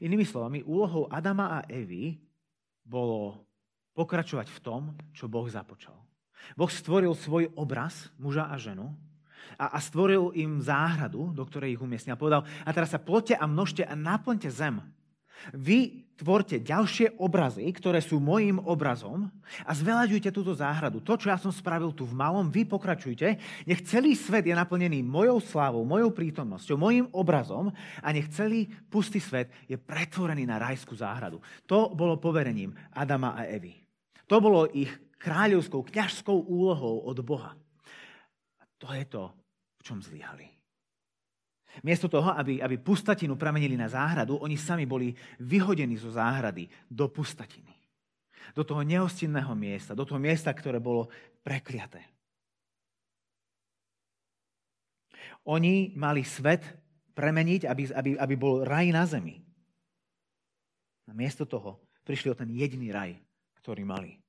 Inými 0.01 0.25
slovami, 0.25 0.61
úlohou 0.61 1.09
Adama 1.09 1.61
a 1.61 1.65
Evy 1.65 2.17
bolo 2.85 3.45
pokračovať 3.97 4.47
v 4.53 4.59
tom, 4.61 4.81
čo 5.11 5.25
Boh 5.25 5.49
započal. 5.49 5.97
Boh 6.53 6.69
stvoril 6.69 7.11
svoj 7.17 7.49
obraz, 7.57 8.13
muža 8.21 8.47
a 8.47 8.55
ženu, 8.61 8.93
a, 9.57 9.73
a 9.73 9.79
stvoril 9.81 10.31
im 10.37 10.61
záhradu, 10.61 11.33
do 11.33 11.43
ktorej 11.43 11.75
ich 11.75 11.81
umiestnil. 11.81 12.13
A 12.13 12.21
povedal, 12.21 12.41
a 12.45 12.69
teraz 12.71 12.93
sa 12.93 13.01
plote 13.01 13.33
a 13.33 13.43
množte 13.49 13.81
a 13.81 13.97
naplňte 13.97 14.51
zem. 14.53 14.83
Vy 15.53 16.07
tvorte 16.17 16.57
ďalšie 16.57 17.21
obrazy, 17.21 17.69
ktoré 17.69 18.01
sú 18.01 18.17
mojim 18.17 18.57
obrazom 18.57 19.29
a 19.63 19.71
zveľaďujte 19.71 20.33
túto 20.33 20.57
záhradu. 20.57 20.99
To, 21.05 21.13
čo 21.13 21.29
ja 21.29 21.37
som 21.37 21.53
spravil 21.53 21.93
tu 21.93 22.09
v 22.09 22.17
malom, 22.17 22.49
vy 22.49 22.65
pokračujte. 22.65 23.37
Nech 23.69 23.85
celý 23.85 24.17
svet 24.17 24.49
je 24.49 24.57
naplnený 24.57 25.05
mojou 25.05 25.37
slávou, 25.37 25.85
mojou 25.85 26.09
prítomnosťou, 26.09 26.75
mojim 26.81 27.05
obrazom 27.13 27.69
a 28.01 28.07
nech 28.09 28.33
celý 28.33 28.65
pustý 28.89 29.21
svet 29.21 29.53
je 29.69 29.77
pretvorený 29.77 30.49
na 30.49 30.57
rajskú 30.57 30.97
záhradu. 30.97 31.37
To 31.69 31.93
bolo 31.93 32.17
poverením 32.17 32.73
Adama 32.97 33.37
a 33.37 33.45
Evy. 33.45 33.77
To 34.25 34.41
bolo 34.41 34.65
ich 34.73 34.89
kráľovskou, 35.21 35.85
kňažskou 35.85 36.49
úlohou 36.49 37.05
od 37.05 37.17
Boha. 37.21 37.53
A 38.57 38.63
to 38.81 38.89
je 38.91 39.05
to, 39.05 39.29
v 39.77 39.81
čom 39.85 40.01
zlyhali. 40.01 40.56
Miesto 41.85 42.09
toho, 42.09 42.33
aby, 42.33 42.61
aby 42.61 42.81
pustatinu 42.81 43.37
pramenili 43.37 43.77
na 43.77 43.89
záhradu, 43.89 44.37
oni 44.41 44.57
sami 44.57 44.89
boli 44.89 45.13
vyhodení 45.41 45.97
zo 45.97 46.09
záhrady 46.09 46.65
do 46.89 47.05
pustatiny. 47.09 47.73
Do 48.55 48.63
toho 48.65 48.81
nehostinného 48.81 49.53
miesta, 49.53 49.93
do 49.93 50.07
toho 50.07 50.17
miesta, 50.17 50.49
ktoré 50.55 50.81
bolo 50.81 51.11
prekliaté. 51.45 52.01
Oni 55.47 55.93
mali 55.95 56.25
svet 56.27 56.63
premeniť, 57.15 57.69
aby, 57.69 57.83
aby, 57.93 58.11
aby 58.17 58.35
bol 58.35 58.65
raj 58.65 58.87
na 58.91 59.03
zemi. 59.07 59.39
Namiesto 61.07 61.47
toho 61.47 61.79
prišli 62.03 62.31
o 62.31 62.39
ten 62.39 62.51
jediný 62.51 62.91
raj, 62.91 63.15
ktorý 63.63 63.87
mali. 63.87 64.19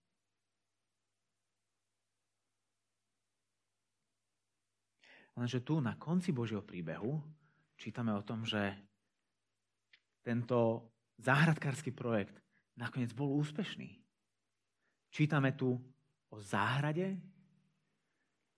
Lenže 5.39 5.63
tu 5.63 5.79
na 5.79 5.95
konci 5.95 6.35
Božieho 6.35 6.67
príbehu 6.67 7.23
čítame 7.79 8.13
o 8.13 8.27
tom, 8.27 8.43
že 8.43 8.75
tento 10.27 10.85
záhradkársky 11.23 11.95
projekt 11.95 12.37
nakoniec 12.77 13.15
bol 13.17 13.33
úspešný. 13.39 13.97
Čítame 15.09 15.57
tu 15.57 15.81
o 16.29 16.37
záhrade, 16.43 17.17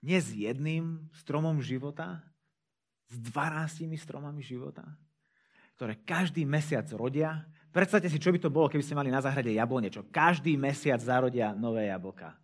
nie 0.00 0.18
s 0.18 0.32
jedným 0.32 1.06
stromom 1.12 1.60
života, 1.62 2.24
s 3.06 3.14
dvanáctimi 3.20 3.94
stromami 4.00 4.40
života, 4.40 4.82
ktoré 5.76 6.00
každý 6.02 6.42
mesiac 6.48 6.88
rodia. 6.96 7.44
Predstavte 7.70 8.10
si, 8.10 8.18
čo 8.18 8.34
by 8.34 8.38
to 8.42 8.50
bolo, 8.50 8.66
keby 8.66 8.82
ste 8.82 8.98
mali 8.98 9.12
na 9.12 9.22
záhrade 9.22 9.52
jablone, 9.54 9.92
čo 9.92 10.08
každý 10.10 10.58
mesiac 10.58 10.98
zarodia 10.98 11.54
nové 11.54 11.86
jablka 11.86 12.34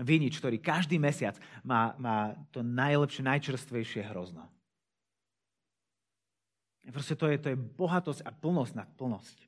vinič, 0.00 0.40
ktorý 0.40 0.56
každý 0.56 0.96
mesiac 0.96 1.36
má, 1.60 1.92
má 2.00 2.32
to 2.48 2.64
najlepšie, 2.64 3.20
najčerstvejšie 3.20 4.08
hrozno. 4.08 4.48
Proste 6.90 7.14
to 7.14 7.30
je, 7.30 7.38
to 7.38 7.48
je 7.54 7.58
bohatosť 7.58 8.26
a 8.26 8.34
plnosť 8.34 8.74
nad 8.74 8.90
plnosť. 8.98 9.38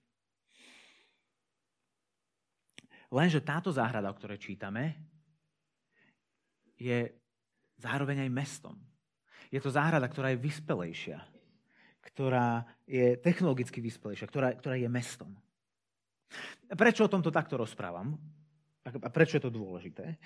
Lenže 3.11 3.43
táto 3.43 3.75
záhrada, 3.75 4.11
o 4.11 4.19
ktorej 4.19 4.38
čítame, 4.38 4.95
je 6.79 7.11
zároveň 7.79 8.26
aj 8.26 8.31
mestom. 8.31 8.76
Je 9.50 9.59
to 9.59 9.71
záhrada, 9.71 10.07
ktorá 10.07 10.35
je 10.35 10.43
vyspelejšia, 10.43 11.19
ktorá 12.03 12.67
je 12.87 13.19
technologicky 13.19 13.79
vyspelejšia, 13.79 14.26
ktorá, 14.26 14.49
ktorá 14.59 14.75
je 14.79 14.91
mestom. 14.91 15.31
Prečo 16.75 17.07
o 17.07 17.12
tomto 17.12 17.31
takto 17.31 17.55
rozprávam? 17.55 18.19
A 18.85 19.09
prečo 19.11 19.38
je 19.38 19.45
to 19.47 19.55
dôležité? 19.55 20.19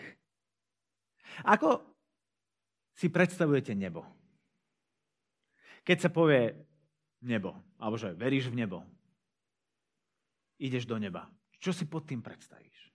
Ako 1.45 1.85
si 2.97 3.13
predstavujete 3.13 3.77
nebo? 3.77 4.03
Keď 5.85 6.09
sa 6.09 6.11
povie 6.11 6.68
nebo, 7.23 7.55
alebo 7.79 7.99
že 7.99 8.15
veríš 8.15 8.51
v 8.51 8.63
nebo, 8.63 8.87
ideš 10.59 10.87
do 10.87 10.99
neba. 10.99 11.27
Čo 11.59 11.75
si 11.75 11.87
pod 11.87 12.07
tým 12.07 12.23
predstavíš? 12.23 12.91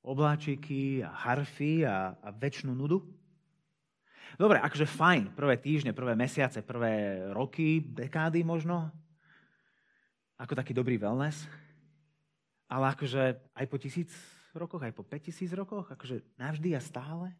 Obláčiky 0.00 1.04
a 1.04 1.10
harfy 1.10 1.84
a, 1.84 2.14
a 2.18 2.28
väčšinu 2.32 2.72
nudu? 2.72 3.02
Dobre, 4.38 4.62
akože 4.62 4.86
fajn, 4.86 5.34
prvé 5.34 5.58
týždne, 5.58 5.90
prvé 5.90 6.14
mesiace, 6.14 6.62
prvé 6.62 7.26
roky, 7.34 7.82
dekády 7.82 8.46
možno. 8.46 8.88
Ako 10.38 10.54
taký 10.54 10.70
dobrý 10.70 10.96
wellness. 10.96 11.44
Ale 12.70 12.94
akože 12.94 13.36
aj 13.58 13.66
po 13.66 13.76
tisíc 13.82 14.14
rokoch, 14.54 14.82
aj 14.82 14.94
po 14.94 15.02
5000 15.02 15.50
rokoch, 15.58 15.86
akože 15.90 16.22
navždy 16.38 16.78
a 16.78 16.80
stále. 16.80 17.34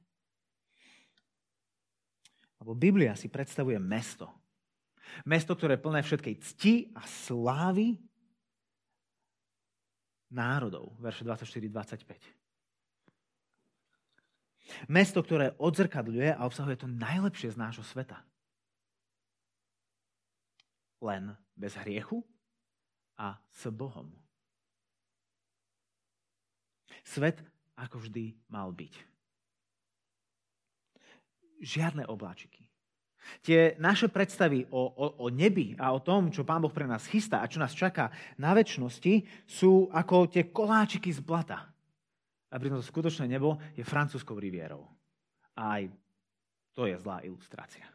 Lebo 2.60 2.76
Biblia 2.76 3.16
si 3.16 3.30
predstavuje 3.30 3.78
mesto. 3.80 4.28
Mesto, 5.26 5.56
ktoré 5.58 5.76
je 5.76 5.84
plné 5.84 6.00
všetkej 6.06 6.34
cti 6.38 6.74
a 6.94 7.02
slávy 7.04 7.98
národov. 10.30 10.94
Verše 11.02 11.26
24-25. 11.26 12.06
Mesto, 14.86 15.18
ktoré 15.18 15.58
odzrkadľuje 15.58 16.30
a 16.30 16.46
obsahuje 16.46 16.78
to 16.78 16.86
najlepšie 16.86 17.50
z 17.50 17.58
nášho 17.58 17.82
sveta. 17.82 18.22
Len 21.02 21.34
bez 21.58 21.74
hriechu 21.82 22.22
a 23.18 23.34
s 23.50 23.66
Bohom. 23.74 24.14
Svet 27.02 27.42
ako 27.74 27.98
vždy 28.06 28.38
mal 28.46 28.70
byť. 28.70 28.94
Žiadne 31.60 32.06
obláčiky. 32.06 32.69
Tie 33.40 33.76
naše 33.78 34.08
predstavy 34.08 34.66
o, 34.72 34.82
o, 34.90 35.06
o 35.22 35.26
nebi 35.28 35.76
a 35.78 35.92
o 35.94 36.02
tom, 36.02 36.32
čo 36.32 36.44
Pán 36.44 36.60
Boh 36.64 36.72
pre 36.72 36.88
nás 36.88 37.06
chystá 37.06 37.40
a 37.40 37.50
čo 37.50 37.62
nás 37.62 37.76
čaká 37.76 38.10
na 38.40 38.52
väčšnosti, 38.56 39.46
sú 39.46 39.88
ako 39.92 40.28
tie 40.28 40.50
koláčiky 40.50 41.12
z 41.12 41.20
blata. 41.22 41.68
A 42.50 42.54
pritom 42.58 42.82
to 42.82 42.84
skutočné 42.84 43.30
nebo 43.30 43.60
je 43.78 43.86
francúzskou 43.86 44.34
rivierou. 44.34 44.82
A 45.54 45.78
aj 45.78 45.82
to 46.74 46.88
je 46.88 46.96
zlá 46.98 47.22
ilustrácia. 47.22 47.86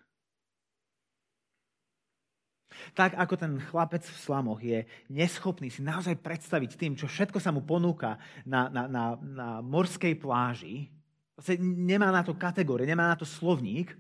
Tak 2.92 3.16
ako 3.16 3.36
ten 3.40 3.54
chlapec 3.72 4.04
v 4.04 4.18
slamoch 4.20 4.60
je 4.60 4.84
neschopný 5.08 5.72
si 5.72 5.80
naozaj 5.80 6.20
predstaviť 6.20 6.72
tým, 6.76 6.94
čo 7.00 7.08
všetko 7.08 7.40
sa 7.40 7.50
mu 7.56 7.64
ponúka 7.64 8.20
na, 8.44 8.68
na, 8.68 8.84
na, 8.86 9.04
na 9.20 9.48
morskej 9.64 10.20
pláži, 10.20 10.92
vlastne 11.36 11.60
nemá 11.64 12.12
na 12.12 12.24
to 12.24 12.36
kategórie, 12.36 12.88
nemá 12.88 13.12
na 13.12 13.18
to 13.18 13.28
slovník, 13.28 13.96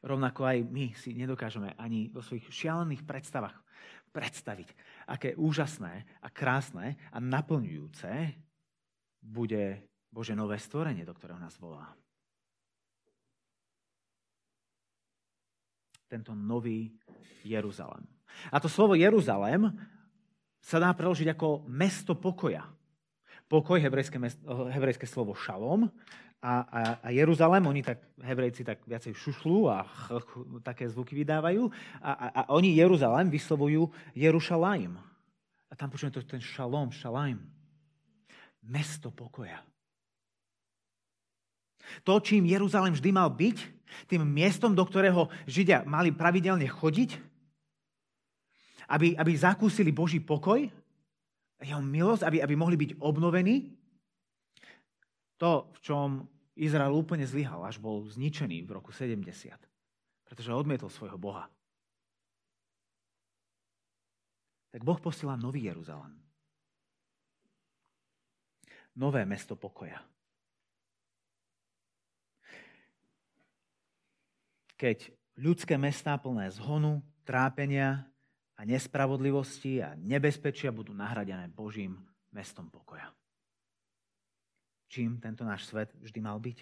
rovnako 0.00 0.40
aj 0.48 0.58
my 0.66 0.92
si 0.96 1.16
nedokážeme 1.16 1.76
ani 1.76 2.08
vo 2.12 2.24
svojich 2.24 2.48
šialených 2.48 3.04
predstavách 3.04 3.56
predstaviť, 4.10 4.68
aké 5.06 5.38
úžasné 5.38 6.06
a 6.24 6.28
krásne 6.28 6.98
a 7.14 7.18
naplňujúce 7.22 8.10
bude 9.22 9.86
Bože 10.10 10.34
nové 10.34 10.58
stvorenie, 10.58 11.06
do 11.06 11.14
ktorého 11.14 11.38
nás 11.38 11.54
volá. 11.60 11.94
tento 16.10 16.34
nový 16.34 16.90
Jeruzalém. 17.46 18.02
A 18.50 18.58
to 18.58 18.66
slovo 18.66 18.98
Jeruzalém 18.98 19.70
sa 20.58 20.82
dá 20.82 20.90
preložiť 20.90 21.30
ako 21.38 21.70
mesto 21.70 22.18
pokoja. 22.18 22.66
Pokoj, 23.46 23.78
hebrejské, 23.78 24.18
mesto, 24.18 24.42
hebrejské 24.66 25.06
slovo 25.06 25.38
šalom 25.38 25.86
a, 26.40 26.54
a, 26.64 26.80
a 27.04 27.08
Jeruzalém, 27.12 27.60
oni 27.66 27.84
tak, 27.84 28.00
hebrejci 28.16 28.64
tak 28.64 28.80
viacej 28.88 29.12
šušľú 29.12 29.58
a 29.68 29.84
ch, 29.84 30.24
ch, 30.24 30.32
také 30.64 30.88
zvuky 30.88 31.12
vydávajú 31.12 31.68
a, 32.00 32.10
a, 32.12 32.26
a 32.32 32.40
oni 32.56 32.72
Jeruzalém 32.80 33.28
vyslovujú 33.28 33.92
Jerušalaim. 34.16 34.96
A 35.68 35.72
tam 35.76 35.92
počujeme 35.92 36.16
to 36.16 36.24
ten 36.24 36.40
šalom, 36.40 36.88
šalaim. 36.88 37.38
Mesto 38.64 39.12
pokoja. 39.12 39.60
To, 42.08 42.20
čím 42.24 42.48
Jeruzalém 42.48 42.96
vždy 42.96 43.10
mal 43.12 43.28
byť, 43.28 43.58
tým 44.06 44.22
miestom, 44.24 44.72
do 44.72 44.84
ktorého 44.86 45.28
Židia 45.44 45.82
mali 45.84 46.14
pravidelne 46.14 46.66
chodiť, 46.66 47.18
aby, 48.90 49.14
aby 49.14 49.32
zakúsili 49.36 49.92
Boží 49.92 50.18
pokoj, 50.22 50.66
jeho 51.60 51.82
milosť, 51.84 52.24
aby, 52.24 52.38
aby 52.40 52.54
mohli 52.56 52.76
byť 52.80 52.90
obnovení. 52.98 53.76
To, 55.40 55.72
v 55.72 55.78
čom 55.80 56.08
Izrael 56.54 56.92
úplne 56.92 57.24
zlyhal, 57.24 57.64
až 57.64 57.80
bol 57.80 58.04
zničený 58.04 58.68
v 58.68 58.76
roku 58.76 58.92
70, 58.92 59.24
pretože 60.28 60.52
odmietol 60.52 60.92
svojho 60.92 61.16
Boha. 61.16 61.48
Tak 64.70 64.84
Boh 64.84 65.00
posiela 65.00 65.40
nový 65.40 65.66
Jeruzalém. 65.66 66.14
Nové 68.94 69.24
mesto 69.24 69.56
pokoja. 69.56 70.04
keď 74.80 75.12
ľudské 75.36 75.76
mestá 75.76 76.16
plné 76.16 76.48
zhonu, 76.56 77.04
trápenia 77.28 78.08
a 78.56 78.64
nespravodlivosti 78.64 79.84
a 79.84 79.92
nebezpečia 79.92 80.72
budú 80.72 80.96
nahradené 80.96 81.52
Božím 81.52 82.00
mestom 82.32 82.72
pokoja. 82.72 83.12
Čím 84.90 85.22
tento 85.22 85.46
náš 85.46 85.70
svet 85.70 85.94
vždy 86.02 86.18
mal 86.18 86.36
byť? 86.42 86.58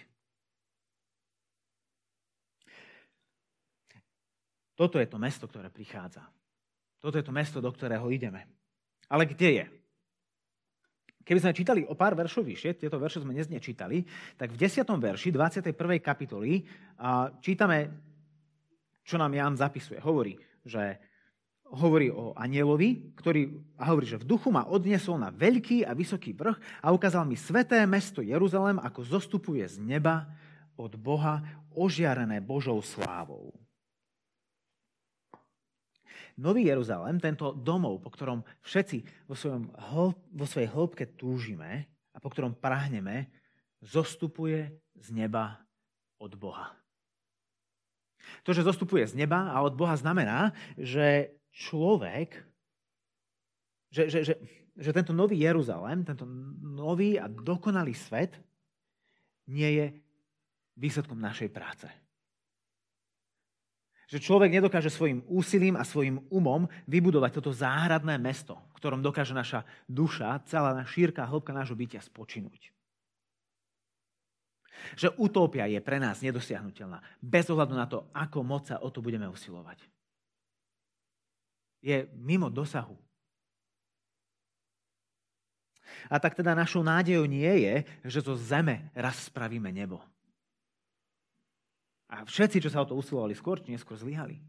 Toto 4.77 5.01
je 5.01 5.07
to 5.09 5.17
mesto, 5.19 5.49
ktoré 5.49 5.67
prichádza. 5.73 6.23
Toto 7.01 7.19
je 7.19 7.25
to 7.25 7.35
mesto, 7.35 7.59
do 7.59 7.67
ktorého 7.67 8.07
ideme. 8.13 8.47
Ale 9.11 9.27
kde 9.27 9.49
je? 9.51 9.65
Keby 11.25 11.39
sme 11.41 11.57
čítali 11.57 11.81
o 11.83 11.97
pár 11.97 12.15
veršov 12.15 12.47
vyššie, 12.47 12.79
tieto 12.79 13.01
verše 13.01 13.19
sme 13.19 13.35
dnes 13.35 13.51
nečítali, 13.51 14.05
tak 14.39 14.55
v 14.55 14.57
10. 14.61 14.87
verši 14.87 15.29
21. 15.33 15.75
kapitoly 15.99 16.63
čítame 17.43 18.09
čo 19.09 19.17
nám 19.17 19.33
Ján 19.33 19.57
zapisuje. 19.57 19.97
Hovorí, 20.05 20.37
že 20.61 21.01
hovorí 21.69 22.09
o 22.09 22.33
anielovi, 22.33 23.13
ktorý 23.13 23.53
a 23.77 23.93
hovorí, 23.93 24.09
že 24.09 24.21
v 24.21 24.29
duchu 24.29 24.49
ma 24.49 24.65
odniesol 24.65 25.21
na 25.21 25.29
veľký 25.29 25.85
a 25.85 25.93
vysoký 25.93 26.33
vrch 26.33 26.57
a 26.81 26.89
ukázal 26.89 27.23
mi 27.29 27.37
sveté 27.37 27.85
mesto 27.85 28.25
Jeruzalem, 28.25 28.81
ako 28.81 29.05
zostupuje 29.05 29.61
z 29.69 29.77
neba 29.77 30.25
od 30.73 30.97
Boha, 30.97 31.45
ožiarené 31.75 32.41
Božou 32.41 32.81
slávou. 32.81 33.53
Nový 36.39 36.71
Jeruzalem, 36.71 37.19
tento 37.19 37.51
domov, 37.51 37.99
po 37.99 38.09
ktorom 38.15 38.47
všetci 38.63 39.27
vo, 39.27 39.35
svojom, 39.35 39.75
vo 40.31 40.45
svojej 40.47 40.71
hĺbke 40.71 41.19
túžime 41.19 41.91
a 42.15 42.17
po 42.23 42.31
ktorom 42.31 42.55
prahneme, 42.55 43.27
zostupuje 43.83 44.71
z 44.95 45.07
neba 45.11 45.59
od 46.15 46.31
Boha. 46.39 46.79
To, 48.47 48.55
že 48.55 48.63
zostupuje 48.63 49.03
z 49.03 49.19
neba 49.19 49.51
a 49.51 49.59
od 49.63 49.75
Boha 49.75 49.95
znamená, 49.99 50.55
že 50.79 51.38
človek 51.53 52.49
že, 53.89 54.05
že, 54.05 54.19
že, 54.21 54.33
že 54.77 54.91
tento 54.93 55.11
nový 55.11 55.41
Jeruzalém, 55.41 56.05
tento 56.05 56.23
nový 56.61 57.17
a 57.17 57.25
dokonalý 57.25 57.97
svet 57.97 58.37
nie 59.49 59.69
je 59.81 59.85
výsledkom 60.77 61.17
našej 61.17 61.49
práce. 61.49 61.89
Že 64.09 64.25
človek 64.25 64.49
nedokáže 64.49 64.89
svojim 64.89 65.21
úsilím 65.29 65.77
a 65.77 65.85
svojim 65.85 66.21
umom 66.33 66.65
vybudovať 66.89 67.41
toto 67.41 67.53
záhradné 67.53 68.17
mesto, 68.17 68.57
v 68.73 68.77
ktorom 68.81 69.05
dokáže 69.05 69.37
naša 69.37 69.65
duša, 69.85 70.41
celá 70.49 70.73
šírka 70.85 71.25
a 71.25 71.29
hĺbka 71.29 71.53
nášho 71.53 71.77
bytia 71.77 72.01
spočinúť. 72.01 72.73
Že 74.97 75.13
utópia 75.19 75.69
je 75.69 75.77
pre 75.83 76.01
nás 76.01 76.23
nedosiahnutelná, 76.25 77.03
bez 77.21 77.45
ohľadu 77.51 77.73
na 77.75 77.85
to, 77.85 78.09
ako 78.15 78.41
moc 78.41 78.65
sa 78.65 78.81
o 78.81 78.89
to 78.89 79.03
budeme 79.03 79.29
usilovať. 79.29 79.98
Je 81.79 82.07
mimo 82.15 82.51
dosahu. 82.51 82.97
A 86.07 86.19
tak 86.19 86.35
teda 86.35 86.55
našou 86.55 86.85
nádejou 86.85 87.25
nie 87.25 87.65
je, 87.65 87.75
že 88.07 88.23
zo 88.23 88.35
zeme 88.37 88.87
raz 88.95 89.27
spravíme 89.27 89.71
nebo. 89.73 89.99
A 92.09 92.25
všetci, 92.25 92.63
čo 92.63 92.73
sa 92.73 92.81
o 92.81 92.89
to 92.89 92.97
usilovali 92.97 93.37
skôr, 93.37 93.61
či 93.61 93.75
neskôr 93.75 93.99
zlyhali. 93.99 94.41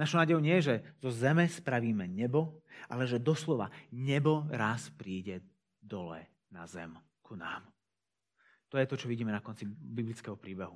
Našou 0.00 0.16
nádejou 0.16 0.40
nie 0.40 0.56
je, 0.60 0.72
že 0.72 0.76
zo 1.04 1.12
zeme 1.12 1.44
spravíme 1.44 2.08
nebo, 2.08 2.64
ale 2.88 3.04
že 3.04 3.20
doslova 3.20 3.68
nebo 3.92 4.48
raz 4.48 4.88
príde 4.96 5.44
dole 5.76 6.24
na 6.48 6.64
zem 6.64 6.96
ku 7.20 7.36
nám. 7.36 7.68
To 8.72 8.80
je 8.80 8.88
to, 8.88 8.96
čo 8.96 9.06
vidíme 9.12 9.30
na 9.30 9.44
konci 9.44 9.68
biblického 9.68 10.40
príbehu. 10.40 10.74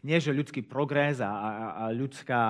Nie, 0.00 0.16
že 0.16 0.32
ľudský 0.32 0.64
progres 0.64 1.20
a, 1.20 1.28
a, 1.28 1.50
a 1.76 1.84
ľudská 1.92 2.42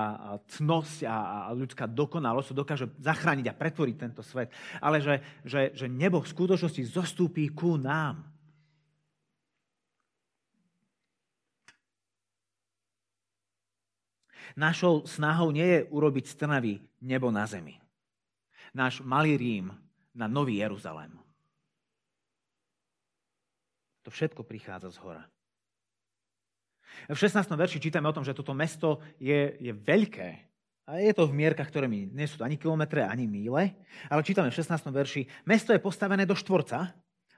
cnosť 0.46 1.08
a, 1.08 1.48
a 1.48 1.50
ľudská 1.50 1.90
dokonalosť 1.90 2.54
dokáže 2.54 2.86
zachrániť 3.02 3.50
a 3.50 3.58
pretvoriť 3.58 3.96
tento 3.98 4.22
svet, 4.22 4.54
ale 4.78 5.02
že, 5.02 5.18
že, 5.42 5.74
že 5.74 5.86
nebo 5.90 6.22
v 6.22 6.30
skutočnosti 6.30 6.82
zostúpí 6.86 7.50
ku 7.50 7.74
nám. 7.74 8.22
Našou 14.54 15.06
snahou 15.06 15.54
nie 15.54 15.66
je 15.66 15.80
urobiť 15.90 16.24
z 16.26 16.34
nebo 17.02 17.30
na 17.30 17.46
zemi. 17.46 17.78
Náš 18.74 19.02
malý 19.02 19.34
Rím 19.38 19.74
na 20.14 20.26
Nový 20.26 20.62
Jeruzalém. 20.62 21.14
To 24.02 24.10
všetko 24.10 24.42
prichádza 24.42 24.90
z 24.90 24.98
hora. 25.02 25.24
V 27.10 27.18
16. 27.18 27.46
verši 27.50 27.82
čítame 27.82 28.08
o 28.08 28.14
tom, 28.14 28.24
že 28.24 28.36
toto 28.36 28.54
mesto 28.54 29.02
je, 29.18 29.56
je 29.58 29.72
veľké. 29.74 30.50
A 30.90 30.98
je 30.98 31.14
to 31.14 31.30
v 31.30 31.36
mierkach, 31.38 31.70
ktoré 31.70 31.86
mi 31.86 32.10
nie 32.10 32.26
sú 32.26 32.42
ani 32.42 32.58
kilometre, 32.58 33.06
ani 33.06 33.30
míle. 33.30 33.78
Ale 34.10 34.26
čítame 34.26 34.50
v 34.50 34.58
16. 34.58 34.90
verši, 34.90 35.22
mesto 35.46 35.70
je 35.70 35.78
postavené 35.78 36.26
do 36.26 36.34
štvorca 36.34 36.90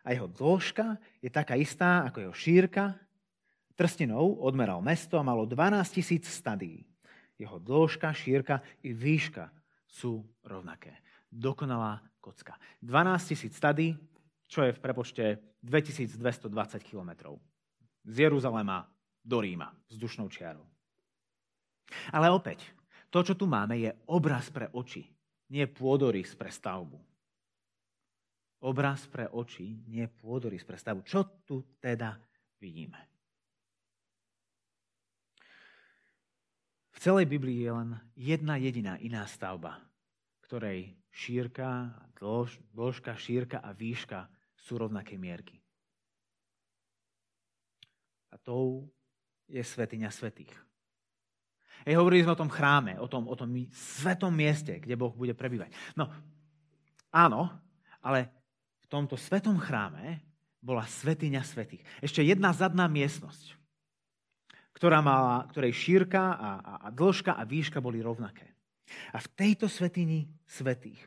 a 0.02 0.08
jeho 0.08 0.24
dĺžka 0.24 0.96
je 1.20 1.28
taká 1.28 1.54
istá 1.60 2.08
ako 2.08 2.24
jeho 2.24 2.34
šírka. 2.34 2.96
Trstinou 3.76 4.40
odmeral 4.40 4.80
mesto 4.80 5.20
a 5.20 5.26
malo 5.26 5.44
12 5.44 6.00
tisíc 6.00 6.24
stadí. 6.28 6.84
Jeho 7.36 7.60
dĺžka, 7.60 8.12
šírka 8.12 8.64
i 8.84 8.96
výška 8.96 9.52
sú 9.84 10.24
rovnaké. 10.44 10.96
Dokonalá 11.28 12.00
kocka. 12.20 12.56
12 12.80 13.36
tisíc 13.36 13.52
stady, 13.56 13.96
čo 14.48 14.64
je 14.64 14.72
v 14.72 14.80
prepočte 14.80 15.24
2220 15.64 16.20
kilometrov. 16.84 17.40
Z 18.04 18.28
Jeruzalema 18.28 18.91
do 19.22 19.38
Ríma, 19.38 19.70
vzdušnou 19.88 20.26
čiarou. 20.28 20.66
Ale 22.10 22.28
opäť, 22.30 22.66
to, 23.12 23.22
čo 23.22 23.34
tu 23.38 23.46
máme, 23.46 23.78
je 23.78 23.90
obraz 24.10 24.50
pre 24.50 24.68
oči, 24.74 25.06
nie 25.52 25.64
pôdorys 25.68 26.32
pre 26.34 26.48
stavbu. 26.48 26.98
Obraz 28.62 29.04
pre 29.10 29.28
oči, 29.28 29.84
nie 29.90 30.06
pôdorys 30.08 30.64
pre 30.64 30.78
stavbu. 30.78 31.02
Čo 31.04 31.44
tu 31.46 31.62
teda 31.82 32.16
vidíme? 32.56 32.96
V 36.94 36.98
celej 37.02 37.26
Biblii 37.26 37.66
je 37.66 37.72
len 37.74 37.90
jedna 38.14 38.54
jediná 38.56 38.94
iná 39.02 39.26
stavba, 39.26 39.82
ktorej 40.46 40.94
šírka, 41.10 41.90
dĺž, 42.16 42.62
dĺžka, 42.72 43.12
šírka 43.18 43.58
a 43.58 43.74
výška 43.74 44.30
sú 44.54 44.78
rovnaké 44.78 45.18
mierky. 45.18 45.58
A 48.32 48.38
tou 48.38 48.88
je 49.48 49.62
svetiňa 49.62 50.10
svetých. 50.10 50.52
Hej, 51.82 51.98
hovorili 51.98 52.22
sme 52.22 52.34
o 52.38 52.42
tom 52.46 52.52
chráme, 52.52 52.94
o 53.02 53.10
tom, 53.10 53.26
o 53.26 53.34
tom 53.34 53.50
svetom 53.74 54.30
mieste, 54.30 54.78
kde 54.78 54.94
Boh 54.94 55.10
bude 55.10 55.34
prebývať. 55.34 55.74
No, 55.98 56.06
áno, 57.10 57.50
ale 57.98 58.30
v 58.82 58.86
tomto 58.86 59.18
svetom 59.18 59.58
chráme 59.58 60.22
bola 60.62 60.86
svetiňa 60.86 61.42
svetých. 61.42 61.82
Ešte 61.98 62.22
jedna 62.22 62.54
zadná 62.54 62.86
miestnosť 62.86 63.62
ktorá 64.82 64.98
mala, 64.98 65.46
ktorej 65.46 65.78
šírka 65.78 66.34
a, 66.34 66.50
a, 66.58 66.72
a 66.82 66.88
dĺžka 66.90 67.38
a 67.38 67.46
výška 67.46 67.78
boli 67.78 68.02
rovnaké. 68.02 68.50
A 69.14 69.22
v 69.22 69.30
tejto 69.30 69.70
svetini 69.70 70.26
svetých 70.42 70.98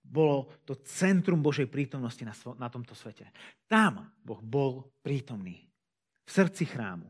bolo 0.00 0.48
to 0.64 0.80
centrum 0.88 1.44
Božej 1.44 1.68
prítomnosti 1.68 2.24
na, 2.24 2.32
na 2.56 2.72
tomto 2.72 2.96
svete. 2.96 3.28
Tam 3.68 4.08
Boh 4.24 4.40
bol 4.40 4.88
prítomný. 5.04 5.68
V 6.24 6.30
srdci 6.32 6.64
chrámu. 6.64 7.04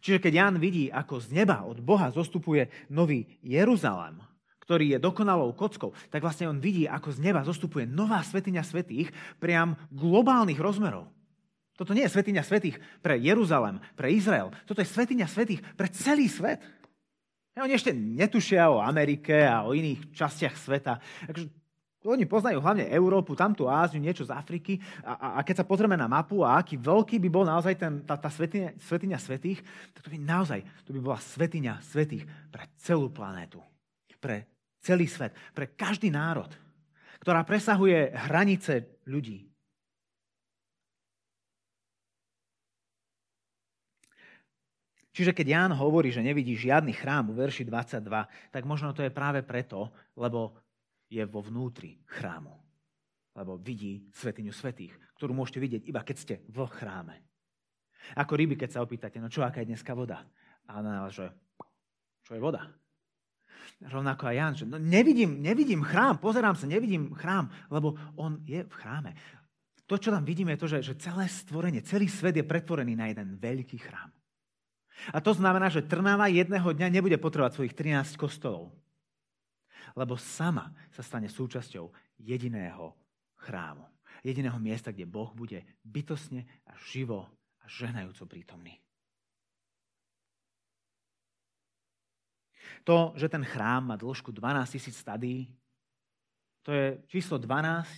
Čiže 0.00 0.20
keď 0.20 0.32
Jan 0.32 0.56
vidí, 0.60 0.92
ako 0.92 1.20
z 1.20 1.32
neba 1.32 1.64
od 1.64 1.80
Boha 1.80 2.12
zostupuje 2.12 2.68
nový 2.92 3.26
Jeruzalém, 3.40 4.20
ktorý 4.64 4.96
je 4.96 4.98
dokonalou 4.98 5.52
kockou, 5.52 5.92
tak 6.08 6.24
vlastne 6.24 6.48
on 6.48 6.58
vidí, 6.58 6.88
ako 6.88 7.12
z 7.12 7.20
neba 7.20 7.44
zostupuje 7.44 7.84
nová 7.84 8.24
svetiňa 8.24 8.62
svetých 8.64 9.12
priam 9.36 9.76
globálnych 9.92 10.56
rozmerov. 10.56 11.12
Toto 11.74 11.90
nie 11.90 12.06
je 12.06 12.14
svetiňa 12.14 12.42
svetých 12.46 12.78
pre 13.02 13.18
Jeruzalem, 13.18 13.82
pre 13.98 14.14
Izrael. 14.14 14.54
Toto 14.64 14.78
je 14.80 14.88
svetiňa 14.88 15.26
svetých 15.26 15.60
pre 15.74 15.90
celý 15.90 16.30
svet. 16.30 16.62
Ja, 17.54 17.66
oni 17.66 17.74
ešte 17.74 17.94
netušia 17.94 18.70
o 18.70 18.82
Amerike 18.82 19.46
a 19.46 19.66
o 19.66 19.74
iných 19.74 20.14
častiach 20.14 20.54
sveta. 20.54 20.98
Oni 22.04 22.28
poznajú 22.28 22.60
hlavne 22.60 22.84
Európu, 22.92 23.32
tamtú 23.32 23.64
Áziu, 23.64 23.96
niečo 23.96 24.28
z 24.28 24.36
Afriky. 24.36 24.76
A, 25.00 25.16
a, 25.16 25.26
a 25.36 25.40
keď 25.40 25.64
sa 25.64 25.68
pozrieme 25.68 25.96
na 25.96 26.04
mapu 26.04 26.44
a 26.44 26.60
aký 26.60 26.76
veľký 26.76 27.16
by 27.16 27.28
bol 27.32 27.48
naozaj 27.48 27.80
ten, 27.80 28.04
tá, 28.04 28.20
tá 28.20 28.28
svetiňa, 28.28 28.76
svetiňa 28.76 29.16
svetých, 29.16 29.64
tak 29.96 30.04
to 30.04 30.12
by 30.12 30.18
naozaj 30.20 30.60
to 30.84 30.92
by 30.92 31.00
bola 31.00 31.16
svetiňa 31.16 31.80
svetých 31.80 32.28
pre 32.52 32.68
celú 32.76 33.08
planétu. 33.08 33.56
Pre 34.20 34.44
celý 34.84 35.08
svet. 35.08 35.32
Pre 35.56 35.72
každý 35.72 36.12
národ. 36.12 36.52
Ktorá 37.24 37.40
presahuje 37.40 38.12
hranice 38.12 39.00
ľudí. 39.08 39.48
Čiže 45.14 45.30
keď 45.30 45.46
Ján 45.46 45.72
hovorí, 45.78 46.10
že 46.10 46.26
nevidí 46.26 46.58
žiadny 46.58 46.90
chrám 46.90 47.30
v 47.30 47.46
verši 47.46 47.62
22, 47.70 48.02
tak 48.50 48.62
možno 48.66 48.90
to 48.90 49.06
je 49.06 49.14
práve 49.14 49.46
preto, 49.46 49.94
lebo 50.18 50.58
je 51.14 51.22
vo 51.30 51.38
vnútri 51.38 52.02
chrámu. 52.10 52.50
Lebo 53.34 53.58
vidí 53.58 54.10
svetiňu 54.14 54.50
svetých, 54.50 54.94
ktorú 55.18 55.34
môžete 55.34 55.58
vidieť 55.62 55.82
iba 55.86 56.02
keď 56.02 56.16
ste 56.18 56.34
v 56.50 56.58
chráme. 56.66 57.22
Ako 58.18 58.36
ryby, 58.36 58.58
keď 58.58 58.78
sa 58.78 58.84
opýtate, 58.84 59.16
no 59.22 59.32
čo, 59.32 59.46
aká 59.46 59.64
je 59.64 59.70
dneska 59.72 59.96
voda? 59.96 60.26
A 60.68 60.82
ona, 60.82 61.08
že 61.08 61.30
čo 62.26 62.36
je 62.36 62.40
voda? 62.42 62.68
Rovnako 63.80 64.28
aj 64.28 64.36
Jan, 64.36 64.54
že 64.54 64.64
no 64.68 64.76
nevidím, 64.76 65.40
nevidím 65.40 65.80
chrám, 65.80 66.20
pozerám 66.20 66.56
sa, 66.56 66.68
nevidím 66.68 67.16
chrám, 67.16 67.48
lebo 67.72 67.96
on 68.16 68.44
je 68.44 68.60
v 68.64 68.74
chráme. 68.76 69.16
To, 69.84 70.00
čo 70.00 70.12
tam 70.12 70.24
vidíme, 70.24 70.56
je 70.56 70.60
to, 70.64 70.68
že, 70.68 70.78
že 70.92 71.00
celé 71.00 71.28
stvorenie, 71.28 71.84
celý 71.84 72.08
svet 72.08 72.36
je 72.36 72.44
pretvorený 72.44 72.96
na 72.96 73.12
jeden 73.12 73.36
veľký 73.36 73.76
chrám. 73.84 74.08
A 75.12 75.20
to 75.20 75.36
znamená, 75.36 75.68
že 75.68 75.84
Trnava 75.84 76.30
jedného 76.30 76.64
dňa 76.64 76.88
nebude 76.88 77.18
potrebovať 77.20 77.60
svojich 77.60 77.74
13 77.76 78.16
kostolov. 78.16 78.72
Lebo 79.92 80.16
sama 80.16 80.72
sa 80.88 81.04
stane 81.04 81.28
súčasťou 81.28 81.92
jediného 82.24 82.96
chrámu. 83.36 83.84
Jediného 84.24 84.56
miesta, 84.56 84.88
kde 84.88 85.04
Boh 85.04 85.28
bude 85.36 85.60
bytosne 85.84 86.48
a 86.64 86.72
živo 86.88 87.28
a 87.60 87.68
ženajúco 87.68 88.24
prítomný. 88.24 88.80
To, 92.88 93.12
že 93.16 93.28
ten 93.28 93.44
chrám 93.44 93.92
má 93.92 93.96
dĺžku 94.00 94.32
12 94.32 94.76
tisíc 94.80 94.96
stadí, 94.96 95.52
to 96.64 96.72
je 96.72 97.04
číslo 97.12 97.36
12 97.36 97.88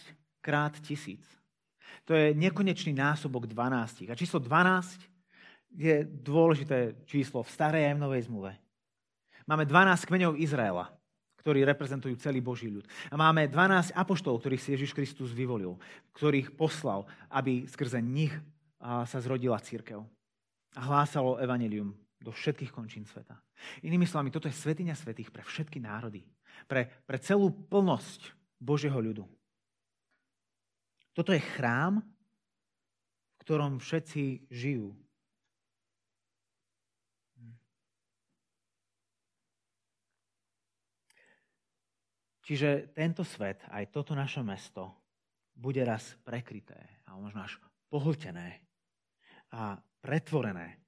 krát 0.42 0.75
tisíc. 0.83 1.22
To 2.05 2.14
je 2.14 2.35
nekonečný 2.35 2.90
násobok 2.94 3.46
12. 3.46 4.11
A 4.11 4.14
číslo 4.18 4.42
12 4.42 4.99
je 5.70 6.03
dôležité 6.03 6.99
číslo 7.07 7.42
v 7.42 7.51
starej 7.51 7.94
v 7.94 8.03
novej 8.03 8.27
zmluve. 8.27 8.59
Máme 9.46 9.62
12 9.62 10.07
kmeňov 10.11 10.38
Izraela, 10.42 10.90
ktorí 11.46 11.62
reprezentujú 11.62 12.18
celý 12.18 12.42
Boží 12.42 12.66
ľud. 12.66 12.82
A 13.06 13.14
máme 13.14 13.46
12 13.46 13.94
apoštolov, 13.94 14.42
ktorých 14.42 14.59
si 14.59 14.74
Ježiš 14.74 14.90
Kristus 14.90 15.30
vyvolil, 15.30 15.78
ktorých 16.11 16.59
poslal, 16.59 17.06
aby 17.30 17.70
skrze 17.70 18.02
nich 18.02 18.35
sa 18.82 19.18
zrodila 19.22 19.62
církev. 19.62 20.02
A 20.74 20.80
hlásalo 20.90 21.38
evanelium 21.38 21.94
do 22.18 22.35
všetkých 22.35 22.74
končín 22.74 23.06
sveta. 23.06 23.38
Inými 23.87 24.11
slovami, 24.11 24.35
toto 24.35 24.50
je 24.50 24.59
svetiňa 24.59 24.98
svetých 24.98 25.30
pre 25.30 25.46
všetky 25.46 25.78
národy. 25.78 26.26
Pre, 26.66 26.82
pre 27.06 27.18
celú 27.22 27.54
plnosť 27.70 28.35
Božieho 28.59 28.98
ľudu. 28.98 29.22
Toto 31.14 31.30
je 31.30 31.38
chrám, 31.54 32.02
v 32.02 33.40
ktorom 33.46 33.78
všetci 33.78 34.50
žijú. 34.50 34.98
Čiže 42.46 42.94
tento 42.94 43.26
svet, 43.26 43.66
aj 43.74 43.90
toto 43.90 44.14
naše 44.14 44.38
mesto, 44.38 44.94
bude 45.50 45.82
raz 45.82 46.14
prekryté 46.22 46.78
a 47.11 47.18
možno 47.18 47.42
až 47.42 47.59
pohltené 47.90 48.62
a 49.50 49.74
pretvorené 49.98 50.78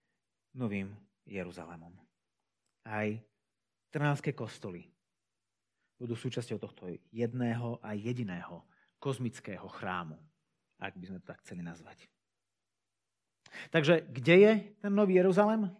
novým 0.54 0.94
Jeruzalémom. 1.26 1.90
Aj 2.86 3.10
trnávské 3.90 4.38
kostoly 4.38 4.86
budú 5.98 6.14
súčasťou 6.14 6.62
tohto 6.62 6.86
jedného 7.10 7.82
a 7.82 7.90
jediného 7.90 8.62
kozmického 9.02 9.66
chrámu, 9.66 10.14
ak 10.78 10.94
by 10.94 11.04
sme 11.10 11.18
to 11.18 11.26
tak 11.26 11.42
chceli 11.42 11.66
nazvať. 11.66 12.06
Takže 13.74 14.06
kde 14.06 14.34
je 14.38 14.52
ten 14.78 14.94
nový 14.94 15.18
Jeruzalém? 15.18 15.74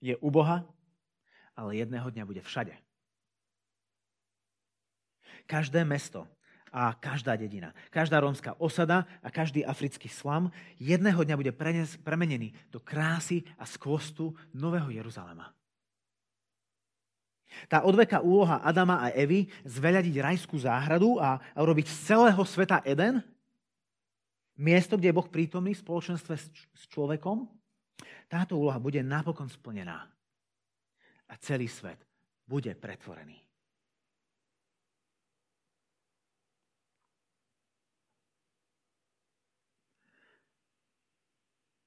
Je 0.00 0.16
u 0.16 0.32
Boha, 0.32 0.64
ale 1.52 1.76
jedného 1.76 2.08
dňa 2.08 2.24
bude 2.24 2.40
všade. 2.40 2.85
Každé 5.46 5.86
mesto 5.86 6.26
a 6.74 6.92
každá 6.92 7.38
dedina, 7.38 7.72
každá 7.88 8.20
rómska 8.20 8.52
osada 8.58 9.06
a 9.22 9.30
každý 9.30 9.64
africký 9.64 10.10
slam 10.10 10.52
jedného 10.76 11.22
dňa 11.22 11.36
bude 11.38 11.52
premenený 12.02 12.52
do 12.68 12.82
krásy 12.82 13.46
a 13.56 13.64
skvostu 13.64 14.34
Nového 14.52 14.90
Jeruzalema. 14.90 15.54
Tá 17.70 17.80
odveká 17.86 18.20
úloha 18.20 18.60
Adama 18.60 19.00
a 19.00 19.14
Evy 19.16 19.48
zveľadiť 19.64 20.14
rajskú 20.20 20.60
záhradu 20.60 21.16
a, 21.16 21.40
urobiť 21.56 21.86
z 21.88 21.96
celého 22.12 22.42
sveta 22.44 22.84
Eden, 22.84 23.24
miesto, 24.60 25.00
kde 25.00 25.08
je 25.08 25.16
Boh 25.16 25.28
prítomný 25.30 25.72
v 25.72 25.80
spoločenstve 25.80 26.34
s 26.76 26.82
človekom, 26.92 27.48
táto 28.28 28.58
úloha 28.58 28.76
bude 28.76 29.00
napokon 29.00 29.48
splnená. 29.48 30.04
A 31.30 31.34
celý 31.40 31.70
svet 31.70 32.02
bude 32.44 32.74
pretvorený. 32.76 33.45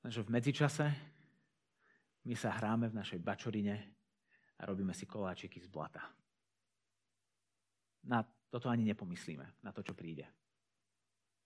Lenže 0.09 0.25
v 0.25 0.33
medzičase 0.33 0.85
my 2.25 2.33
sa 2.33 2.49
hráme 2.57 2.89
v 2.89 2.97
našej 2.97 3.21
bačorine 3.21 3.77
a 4.57 4.65
robíme 4.65 4.89
si 4.89 5.05
koláčiky 5.05 5.61
z 5.61 5.69
blata. 5.69 6.01
Na 8.09 8.25
toto 8.25 8.73
ani 8.73 8.89
nepomyslíme, 8.89 9.61
na 9.61 9.69
to, 9.69 9.85
čo 9.85 9.93
príde. 9.93 10.25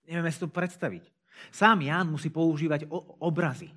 Nevieme 0.08 0.32
si 0.32 0.40
to 0.40 0.48
predstaviť. 0.48 1.04
Sám 1.52 1.84
Ján 1.84 2.08
musí 2.08 2.32
používať 2.32 2.88
obrazy. 3.20 3.68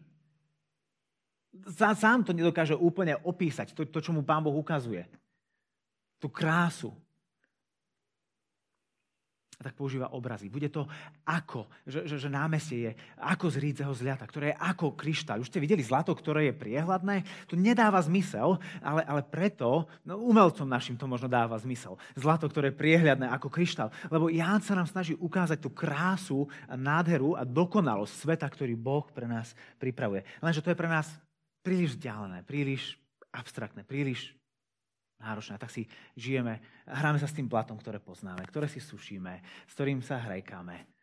Sám 1.75 2.23
to 2.23 2.31
nedokáže 2.31 2.71
úplne 2.71 3.19
opísať, 3.27 3.75
to, 3.75 3.83
to 3.91 3.99
čo 3.99 4.15
mu 4.15 4.23
Pán 4.23 4.39
Boh 4.39 4.55
ukazuje. 4.55 5.03
Tú 6.15 6.31
krásu, 6.31 6.95
a 9.57 9.65
tak 9.65 9.73
používa 9.73 10.13
obrazy. 10.13 10.53
Bude 10.53 10.69
to 10.69 10.85
ako, 11.25 11.65
že, 11.81 12.05
že, 12.05 12.21
že 12.21 12.29
námestie 12.29 12.77
je 12.77 12.91
ako 13.17 13.49
z 13.49 13.57
rídzeho 13.57 13.89
zľata, 13.89 14.29
ktoré 14.29 14.53
je 14.53 14.61
ako 14.61 14.93
kryštál. 14.93 15.41
Už 15.41 15.49
ste 15.49 15.57
videli 15.57 15.81
zlato, 15.81 16.13
ktoré 16.13 16.53
je 16.53 16.61
priehľadné? 16.61 17.25
To 17.49 17.57
nedáva 17.57 17.97
zmysel, 18.05 18.61
ale, 18.85 19.01
ale 19.01 19.25
preto, 19.25 19.89
no 20.05 20.21
umelcom 20.21 20.69
našim 20.69 20.93
to 20.93 21.09
možno 21.09 21.25
dáva 21.25 21.57
zmysel. 21.57 21.97
Zlato, 22.13 22.45
ktoré 22.45 22.69
je 22.69 22.77
priehľadné 22.77 23.33
ako 23.33 23.49
kryštál. 23.49 23.89
Lebo 24.13 24.29
Ján 24.29 24.61
sa 24.61 24.77
nám 24.77 24.85
snaží 24.85 25.17
ukázať 25.17 25.57
tú 25.57 25.73
krásu 25.73 26.45
a 26.69 26.77
nádheru 26.77 27.33
a 27.33 27.41
dokonalosť 27.41 28.13
sveta, 28.13 28.45
ktorý 28.45 28.77
Boh 28.77 29.09
pre 29.09 29.25
nás 29.25 29.57
pripravuje. 29.81 30.21
Lenže 30.37 30.61
to 30.61 30.69
je 30.69 30.77
pre 30.77 30.85
nás 30.85 31.09
príliš 31.65 31.97
vzdialené, 31.97 32.45
príliš 32.45 32.93
abstraktné, 33.33 33.81
príliš 33.81 34.36
náročné. 35.21 35.57
Tak 35.57 35.73
si 35.73 35.89
žijeme, 36.13 36.61
hráme 36.85 37.17
sa 37.17 37.29
s 37.29 37.35
tým 37.35 37.49
blatom, 37.49 37.77
ktoré 37.77 37.97
poznáme, 37.97 38.45
ktoré 38.45 38.69
si 38.69 38.81
sušíme, 38.81 39.41
s 39.65 39.71
ktorým 39.73 40.01
sa 40.01 40.21
hrajkáme. 40.21 40.97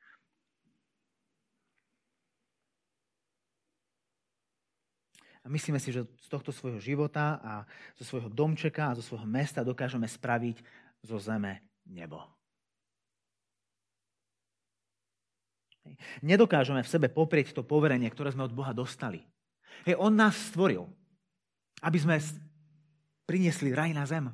A 5.45 5.47
myslíme 5.53 5.77
si, 5.77 5.93
že 5.93 6.09
z 6.25 6.29
tohto 6.33 6.49
svojho 6.57 6.81
života 6.81 7.37
a 7.45 7.53
zo 8.01 8.05
svojho 8.09 8.33
domčeka 8.33 8.89
a 8.89 8.97
zo 8.97 9.05
svojho 9.05 9.29
mesta 9.29 9.61
dokážeme 9.61 10.09
spraviť 10.09 10.57
zo 11.05 11.21
zeme 11.21 11.61
nebo. 11.85 12.25
Nedokážeme 16.25 16.81
v 16.81 16.89
sebe 16.89 17.13
poprieť 17.13 17.53
to 17.53 17.61
poverenie, 17.61 18.09
ktoré 18.09 18.33
sme 18.33 18.49
od 18.49 18.57
Boha 18.57 18.73
dostali. 18.73 19.21
Hej, 19.85 20.01
on 20.01 20.17
nás 20.17 20.33
stvoril, 20.49 20.89
aby 21.85 21.99
sme 22.01 22.17
priniesli 23.25 23.73
raj 23.73 23.91
na 23.93 24.05
zem. 24.05 24.31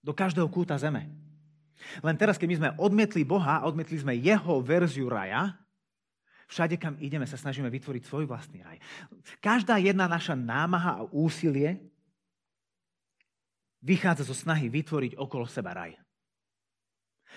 Do 0.00 0.16
každého 0.16 0.48
kúta 0.48 0.80
zeme. 0.80 1.08
Len 2.04 2.16
teraz, 2.16 2.36
keď 2.36 2.48
my 2.48 2.56
sme 2.56 2.70
odmietli 2.76 3.24
Boha, 3.24 3.64
odmietli 3.64 3.96
sme 3.96 4.16
jeho 4.16 4.60
verziu 4.60 5.08
raja, 5.08 5.56
všade, 6.50 6.76
kam 6.76 6.98
ideme, 7.00 7.24
sa 7.24 7.40
snažíme 7.40 7.70
vytvoriť 7.70 8.02
svoj 8.04 8.24
vlastný 8.28 8.60
raj. 8.60 8.76
Každá 9.40 9.78
jedna 9.80 10.10
naša 10.10 10.36
námaha 10.36 11.00
a 11.00 11.06
úsilie 11.14 11.80
vychádza 13.80 14.28
zo 14.28 14.36
snahy 14.36 14.68
vytvoriť 14.68 15.16
okolo 15.16 15.48
seba 15.48 15.72
raj. 15.72 15.96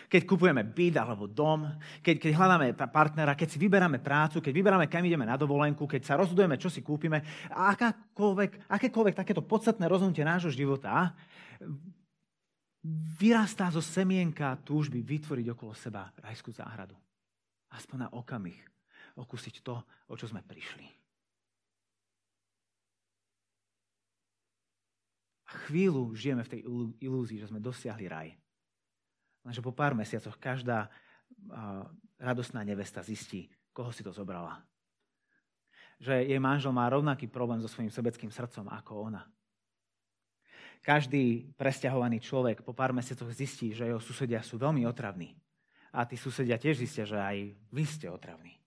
Keď 0.09 0.21
kupujeme 0.29 0.61
byt 0.61 0.95
alebo 0.99 1.29
dom, 1.29 1.65
keď, 2.01 2.15
keď 2.21 2.31
hľadáme 2.37 2.67
partnera, 2.77 3.33
keď 3.33 3.47
si 3.49 3.57
vyberáme 3.57 3.97
prácu, 4.03 4.43
keď 4.43 4.53
vyberáme, 4.53 4.85
kam 4.91 5.05
ideme 5.05 5.25
na 5.25 5.39
dovolenku, 5.39 5.89
keď 5.89 6.01
sa 6.03 6.19
rozhodujeme, 6.19 6.57
čo 6.57 6.69
si 6.69 6.85
kúpime, 6.85 7.23
a 7.49 7.73
akákoľvek, 7.73 8.69
akékoľvek 8.69 9.15
takéto 9.15 9.41
podstatné 9.41 9.85
rozhodnutie 9.89 10.25
nášho 10.25 10.53
života 10.53 11.13
vyrastá 13.17 13.71
zo 13.71 13.79
semienka 13.79 14.59
túžby 14.67 14.99
vytvoriť 14.99 15.47
okolo 15.55 15.71
seba 15.71 16.11
rajskú 16.19 16.51
záhradu. 16.51 16.99
Aspoň 17.71 17.97
na 18.05 18.09
okamih 18.11 18.59
okúsiť 19.15 19.63
to, 19.63 19.79
o 20.09 20.13
čo 20.19 20.27
sme 20.27 20.43
prišli. 20.43 20.85
A 25.47 25.51
chvíľu 25.69 26.17
žijeme 26.17 26.41
v 26.43 26.51
tej 26.51 26.61
ilúzii, 27.05 27.37
že 27.37 27.49
sme 27.49 27.61
dosiahli 27.61 28.05
raj. 28.09 28.33
Lenže 29.43 29.59
po 29.59 29.75
pár 29.75 29.91
mesiacoch 29.91 30.39
každá 30.39 30.87
radostná 32.19 32.63
nevesta 32.63 33.03
zistí, 33.03 33.51
koho 33.75 33.91
si 33.91 34.03
to 34.03 34.15
zobrala. 34.15 34.63
Že 35.99 36.23
jej 36.27 36.39
manžel 36.39 36.71
má 36.71 36.87
rovnaký 36.87 37.27
problém 37.27 37.59
so 37.59 37.67
svojím 37.67 37.91
sebeckým 37.91 38.31
srdcom 38.31 38.71
ako 38.71 39.11
ona. 39.11 39.23
Každý 40.83 41.55
presťahovaný 41.55 42.19
človek 42.19 42.59
po 42.63 42.75
pár 42.75 42.91
mesiacoch 42.91 43.31
zistí, 43.31 43.71
že 43.71 43.87
jeho 43.87 44.03
susedia 44.03 44.43
sú 44.43 44.59
veľmi 44.59 44.83
otravní. 44.83 45.31
A 45.95 46.03
tí 46.03 46.19
susedia 46.19 46.59
tiež 46.59 46.83
zistia, 46.83 47.07
že 47.07 47.15
aj 47.15 47.55
vy 47.71 47.83
ste 47.87 48.11
otravní. 48.11 48.59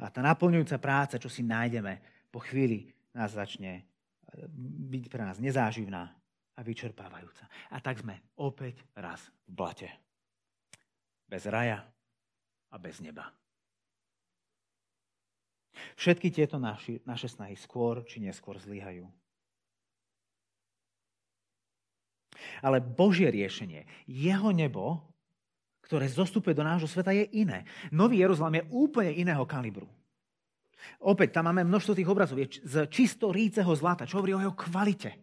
A 0.00 0.10
tá 0.10 0.20
naplňujúca 0.20 0.76
práca, 0.80 1.16
čo 1.20 1.30
si 1.32 1.46
nájdeme, 1.46 2.00
po 2.28 2.42
chvíli 2.42 2.92
nás 3.14 3.32
začne 3.32 3.86
byť 4.90 5.04
pre 5.06 5.22
nás 5.22 5.38
nezáživná 5.38 6.10
a 6.54 6.60
vyčerpávajúca. 6.62 7.50
A 7.74 7.82
tak 7.82 7.98
sme 7.98 8.34
opäť 8.38 8.82
raz 8.94 9.20
v 9.46 9.50
blate. 9.52 9.88
Bez 11.26 11.50
raja 11.50 11.82
a 12.70 12.76
bez 12.78 13.02
neba. 13.02 13.30
Všetky 15.98 16.30
tieto 16.30 16.58
naši, 16.62 17.02
naše 17.02 17.26
snahy 17.26 17.58
skôr 17.58 18.06
či 18.06 18.22
neskôr 18.22 18.58
zlyhajú. 18.62 19.06
Ale 22.62 22.78
Božie 22.82 23.30
riešenie, 23.30 23.86
jeho 24.06 24.50
nebo, 24.54 25.02
ktoré 25.82 26.06
zostupuje 26.06 26.54
do 26.54 26.66
nášho 26.66 26.88
sveta, 26.88 27.10
je 27.10 27.26
iné. 27.34 27.66
Nový 27.90 28.22
Jeruzalém 28.22 28.62
je 28.62 28.68
úplne 28.70 29.12
iného 29.14 29.42
kalibru. 29.44 29.88
Opäť, 31.00 31.40
tam 31.40 31.48
máme 31.48 31.64
množstvo 31.64 31.96
tých 31.96 32.10
obrazov. 32.10 32.40
Je 32.40 32.60
z 32.60 32.84
čisto 32.92 33.32
ríceho 33.32 33.68
zlata, 33.72 34.04
čo 34.04 34.20
hovorí 34.20 34.36
o 34.36 34.42
jeho 34.42 34.56
kvalite. 34.56 35.16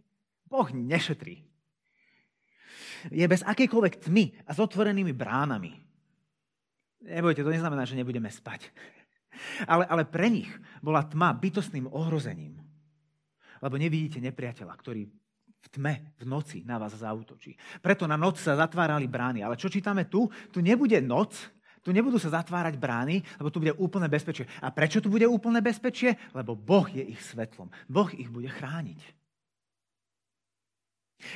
Boh 0.52 0.68
nešetrí. 0.68 1.48
Je 3.10 3.26
bez 3.26 3.42
akejkoľvek 3.42 4.04
tmy 4.04 4.46
a 4.46 4.52
s 4.52 4.60
otvorenými 4.60 5.16
bránami. 5.16 5.74
Nebojte, 7.02 7.42
to 7.42 7.50
neznamená, 7.50 7.88
že 7.88 7.98
nebudeme 7.98 8.30
spať. 8.30 8.70
Ale, 9.66 9.88
ale 9.90 10.04
pre 10.06 10.30
nich 10.30 10.52
bola 10.84 11.02
tma 11.02 11.34
bytostným 11.34 11.90
ohrozením. 11.90 12.62
Lebo 13.64 13.80
nevidíte 13.80 14.22
nepriateľa, 14.22 14.74
ktorý 14.76 15.10
v 15.62 15.68
tme, 15.70 16.14
v 16.18 16.24
noci 16.26 16.62
na 16.66 16.78
vás 16.78 16.94
zautočí. 16.94 17.58
Preto 17.82 18.06
na 18.06 18.18
noc 18.20 18.38
sa 18.38 18.58
zatvárali 18.58 19.06
brány. 19.10 19.42
Ale 19.42 19.58
čo 19.58 19.70
čítame 19.70 20.06
tu? 20.06 20.30
Tu 20.54 20.62
nebude 20.62 20.98
noc, 21.02 21.38
tu 21.82 21.90
nebudú 21.90 22.22
sa 22.22 22.30
zatvárať 22.30 22.78
brány, 22.78 23.26
lebo 23.42 23.50
tu 23.50 23.58
bude 23.58 23.74
úplné 23.78 24.06
bezpečie. 24.06 24.46
A 24.62 24.70
prečo 24.70 25.02
tu 25.02 25.10
bude 25.10 25.26
úplné 25.26 25.62
bezpečie? 25.66 26.18
Lebo 26.38 26.54
Boh 26.54 26.86
je 26.86 27.02
ich 27.02 27.22
svetlom. 27.22 27.74
Boh 27.90 28.10
ich 28.14 28.30
bude 28.30 28.50
chrániť. 28.50 29.20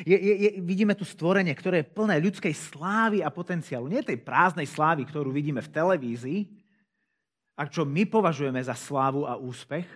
Je, 0.03 0.17
je, 0.17 0.33
je, 0.35 0.49
vidíme 0.61 0.97
tu 0.97 1.05
stvorenie, 1.05 1.53
ktoré 1.53 1.81
je 1.81 1.91
plné 1.93 2.17
ľudskej 2.21 2.51
slávy 2.51 3.21
a 3.21 3.29
potenciálu. 3.29 3.87
Nie 3.87 4.01
tej 4.01 4.17
prázdnej 4.19 4.65
slávy, 4.65 5.05
ktorú 5.05 5.29
vidíme 5.29 5.61
v 5.61 5.73
televízii, 5.73 6.39
a 7.55 7.63
čo 7.71 7.87
my 7.87 8.03
považujeme 8.03 8.59
za 8.59 8.75
slávu 8.75 9.23
a 9.23 9.39
úspech, 9.39 9.87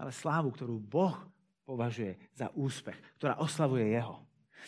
ale 0.00 0.10
slávu, 0.12 0.48
ktorú 0.52 0.80
Boh 0.80 1.16
považuje 1.68 2.16
za 2.32 2.48
úspech, 2.56 2.96
ktorá 3.20 3.36
oslavuje 3.36 3.92
Jeho. 3.92 4.24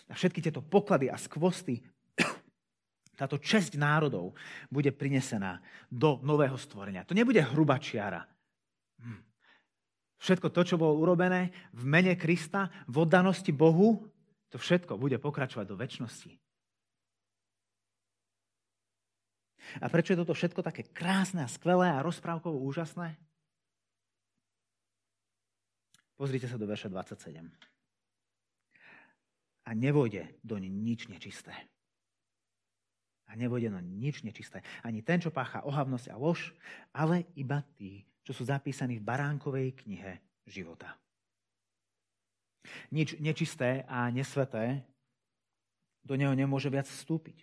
A 0.08 0.12
všetky 0.12 0.44
tieto 0.44 0.60
poklady 0.60 1.08
a 1.08 1.16
skvosty, 1.16 1.80
táto 3.20 3.40
česť 3.40 3.80
národov 3.80 4.36
bude 4.68 4.92
prinesená 4.92 5.64
do 5.88 6.20
nového 6.20 6.60
stvorenia. 6.60 7.08
To 7.08 7.16
nebude 7.16 7.40
hrubá 7.40 7.80
čiara. 7.80 8.20
Hm. 9.00 9.29
Všetko 10.20 10.52
to, 10.52 10.60
čo 10.68 10.76
bolo 10.76 11.00
urobené 11.00 11.48
v 11.72 11.82
mene 11.88 12.12
Krista, 12.12 12.68
v 12.84 13.08
oddanosti 13.08 13.56
Bohu, 13.56 14.04
to 14.52 14.60
všetko 14.60 15.00
bude 15.00 15.16
pokračovať 15.16 15.64
do 15.64 15.80
väčšnosti. 15.80 16.30
A 19.80 19.86
prečo 19.86 20.12
je 20.12 20.20
toto 20.20 20.34
všetko 20.34 20.60
také 20.66 20.82
krásne 20.90 21.46
a 21.46 21.48
skvelé 21.48 21.88
a 21.88 22.02
rozprávkovo 22.02 22.58
úžasné? 22.58 23.16
Pozrite 26.18 26.50
sa 26.50 26.60
do 26.60 26.68
verša 26.68 26.90
27. 26.92 27.40
A 29.64 29.70
nevojde 29.72 30.36
do 30.42 30.58
nič 30.58 31.06
nečisté. 31.06 31.54
A 33.30 33.38
nevojde 33.38 33.70
do 33.70 33.78
nič 33.78 34.26
nečisté. 34.26 34.66
Ani 34.82 35.06
ten, 35.06 35.22
čo 35.22 35.30
pácha 35.30 35.62
ohavnosť 35.62 36.10
a 36.10 36.18
lož, 36.18 36.50
ale 36.90 37.30
iba 37.38 37.62
tí, 37.78 38.09
čo 38.30 38.46
sú 38.46 38.46
zapísaní 38.46 39.02
v 39.02 39.06
baránkovej 39.10 39.74
knihe 39.82 40.22
života. 40.46 40.94
Nič 42.94 43.18
nečisté 43.18 43.82
a 43.90 44.06
nesveté 44.06 44.86
do 46.06 46.14
neho 46.14 46.30
nemôže 46.38 46.70
viac 46.70 46.86
vstúpiť. 46.86 47.42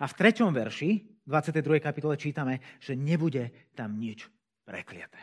A 0.00 0.08
v 0.08 0.16
treťom 0.16 0.48
verši 0.48 1.20
22. 1.28 1.76
kapitole 1.76 2.16
čítame, 2.16 2.80
že 2.80 2.96
nebude 2.96 3.52
tam 3.76 4.00
nič 4.00 4.32
prekliaté. 4.64 5.20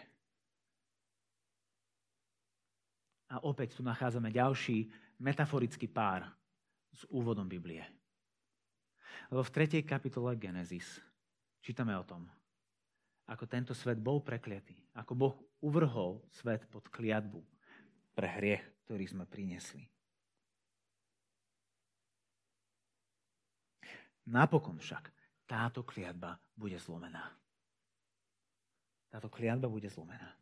A 3.34 3.42
opäť 3.42 3.74
tu 3.74 3.82
nachádzame 3.82 4.30
ďalší 4.30 4.86
metaforický 5.18 5.90
pár 5.90 6.30
s 6.94 7.10
úvodom 7.10 7.50
Biblie. 7.50 7.82
Lebo 9.34 9.42
v 9.42 9.50
3. 9.66 9.82
kapitole 9.82 10.38
Genesis 10.38 11.02
čítame 11.66 11.98
o 11.98 12.06
tom, 12.06 12.30
ako 13.28 13.44
tento 13.46 13.76
svet 13.76 14.00
bol 14.00 14.24
prekliatý, 14.24 14.76
ako 14.96 15.14
Boh 15.14 15.36
uvrhol 15.60 16.24
svet 16.32 16.64
pod 16.72 16.88
kliatbu 16.88 17.44
pre 18.16 18.28
hriech, 18.40 18.64
ktorý 18.88 19.04
sme 19.04 19.28
priniesli. 19.28 19.84
Napokon 24.28 24.80
však 24.80 25.12
táto 25.48 25.84
kliatba 25.88 26.36
bude 26.56 26.76
zlomená. 26.80 27.32
Táto 29.08 29.32
kliatba 29.32 29.72
bude 29.72 29.88
zlomená. 29.88 30.36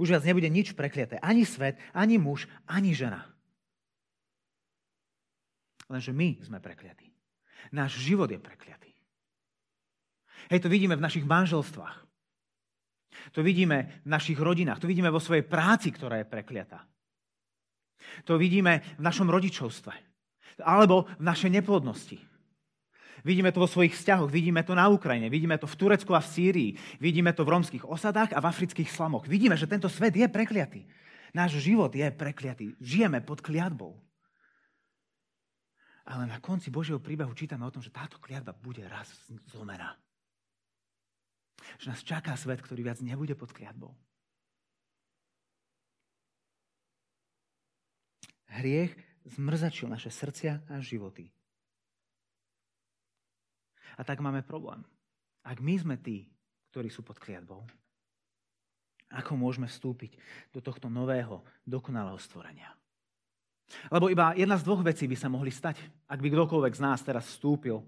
Už 0.00 0.08
viac 0.16 0.24
nebude 0.24 0.48
nič 0.48 0.72
prekliaté. 0.72 1.20
Ani 1.20 1.44
svet, 1.44 1.76
ani 1.92 2.16
muž, 2.16 2.48
ani 2.64 2.96
žena. 2.96 3.28
Lenže 5.92 6.16
my 6.16 6.40
sme 6.40 6.58
prekliatí. 6.58 7.12
Náš 7.76 8.00
život 8.00 8.32
je 8.32 8.40
prekliatý. 8.40 8.92
Hej, 10.48 10.64
to 10.64 10.72
vidíme 10.72 10.96
v 10.96 11.04
našich 11.04 11.26
manželstvách. 11.28 12.06
To 13.32 13.40
vidíme 13.42 14.02
v 14.04 14.08
našich 14.08 14.38
rodinách. 14.38 14.80
To 14.82 14.90
vidíme 14.90 15.10
vo 15.10 15.22
svojej 15.22 15.46
práci, 15.46 15.90
ktorá 15.90 16.20
je 16.20 16.28
prekliatá. 16.28 16.84
To 18.24 18.38
vidíme 18.38 18.96
v 18.96 19.02
našom 19.02 19.26
rodičovstve. 19.26 19.92
Alebo 20.62 21.08
v 21.18 21.24
našej 21.24 21.50
neplodnosti. 21.52 22.18
Vidíme 23.26 23.50
to 23.50 23.58
vo 23.58 23.66
svojich 23.66 23.98
vzťahoch, 23.98 24.30
vidíme 24.30 24.62
to 24.62 24.78
na 24.78 24.86
Ukrajine, 24.86 25.26
vidíme 25.26 25.58
to 25.58 25.66
v 25.66 25.74
Turecku 25.74 26.14
a 26.14 26.22
v 26.22 26.30
Sýrii, 26.30 26.70
vidíme 27.02 27.34
to 27.34 27.42
v 27.42 27.58
romských 27.58 27.82
osadách 27.82 28.30
a 28.30 28.38
v 28.38 28.46
afrických 28.46 28.86
slamoch. 28.86 29.26
Vidíme, 29.26 29.58
že 29.58 29.66
tento 29.66 29.90
svet 29.90 30.14
je 30.14 30.30
prekliatý. 30.30 30.86
Náš 31.34 31.58
život 31.58 31.90
je 31.90 32.06
prekliatý. 32.06 32.78
Žijeme 32.78 33.20
pod 33.26 33.42
kliatbou. 33.42 33.98
Ale 36.06 36.22
na 36.30 36.38
konci 36.38 36.70
Božieho 36.70 37.02
príbehu 37.02 37.34
čítame 37.34 37.66
o 37.66 37.74
tom, 37.74 37.82
že 37.82 37.90
táto 37.90 38.22
kliatba 38.22 38.54
bude 38.54 38.86
raz 38.86 39.10
zlomená. 39.50 39.98
Že 41.80 41.86
nás 41.92 42.00
čaká 42.06 42.32
svet, 42.36 42.62
ktorý 42.62 42.86
viac 42.86 43.00
nebude 43.00 43.34
pod 43.34 43.52
kliatbou. 43.52 43.92
Hriech 48.56 48.96
zmrzačil 49.26 49.90
naše 49.90 50.08
srdcia 50.08 50.64
a 50.70 50.80
životy. 50.80 51.28
A 53.96 54.04
tak 54.04 54.20
máme 54.20 54.44
problém. 54.44 54.84
Ak 55.44 55.60
my 55.60 55.74
sme 55.76 55.96
tí, 56.00 56.28
ktorí 56.72 56.92
sú 56.92 57.02
pod 57.02 57.20
kliatbou, 57.20 57.64
ako 59.12 59.32
môžeme 59.38 59.70
vstúpiť 59.70 60.18
do 60.50 60.58
tohto 60.58 60.90
nového, 60.90 61.44
dokonalého 61.62 62.18
stvorenia? 62.18 62.74
Lebo 63.90 64.06
iba 64.10 64.34
jedna 64.34 64.54
z 64.58 64.66
dvoch 64.66 64.82
vecí 64.82 65.10
by 65.10 65.16
sa 65.18 65.28
mohli 65.30 65.50
stať, 65.50 66.06
ak 66.06 66.18
by 66.22 66.28
kdokoľvek 66.30 66.74
z 66.74 66.82
nás 66.82 67.02
teraz 67.02 67.26
vstúpil 67.26 67.82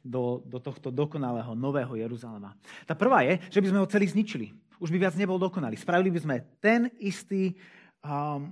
do, 0.00 0.40
do 0.48 0.58
tohto 0.58 0.88
dokonalého 0.88 1.52
nového 1.52 1.96
Jeruzalema. 1.96 2.56
Tá 2.88 2.96
prvá 2.96 3.24
je, 3.24 3.38
že 3.52 3.60
by 3.60 3.68
sme 3.68 3.80
ho 3.84 3.90
celý 3.90 4.06
zničili. 4.08 4.48
Už 4.80 4.88
by 4.88 4.98
viac 4.98 5.14
nebol 5.16 5.36
dokonalý. 5.36 5.76
Spravili 5.76 6.08
by 6.08 6.20
sme 6.24 6.36
ten 6.58 6.88
istý, 6.96 7.52
um, 8.00 8.48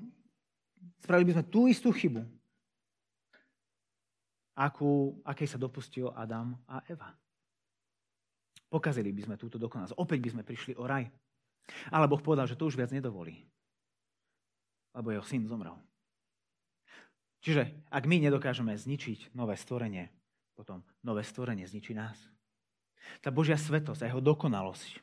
spravili 1.00 1.32
by 1.32 1.34
sme 1.40 1.44
tú 1.48 1.64
istú 1.64 1.88
chybu, 1.88 2.20
akú, 4.58 5.22
akej 5.24 5.48
sa 5.54 5.58
dopustil 5.58 6.12
Adam 6.12 6.58
a 6.68 6.84
Eva. 6.84 7.14
Pokazili 8.68 9.14
by 9.14 9.22
sme 9.24 9.36
túto 9.40 9.56
dokonalosť. 9.56 9.96
Opäť 9.96 10.18
by 10.20 10.30
sme 10.36 10.42
prišli 10.44 10.76
o 10.76 10.84
raj. 10.84 11.08
Ale 11.88 12.10
Boh 12.10 12.20
povedal, 12.20 12.44
že 12.44 12.58
to 12.58 12.68
už 12.68 12.76
viac 12.76 12.92
nedovolí. 12.92 13.48
Lebo 14.92 15.14
jeho 15.14 15.24
syn 15.24 15.48
zomrel. 15.48 15.78
Čiže 17.40 17.86
ak 17.88 18.04
my 18.04 18.18
nedokážeme 18.18 18.74
zničiť 18.74 19.32
nové 19.32 19.54
stvorenie, 19.54 20.10
potom 20.58 20.82
nové 21.06 21.22
stvorenie 21.22 21.62
zničí 21.62 21.94
nás. 21.94 22.18
Tá 23.22 23.30
Božia 23.30 23.54
svetosť 23.54 24.02
a 24.02 24.08
jeho 24.10 24.18
dokonalosť 24.18 24.98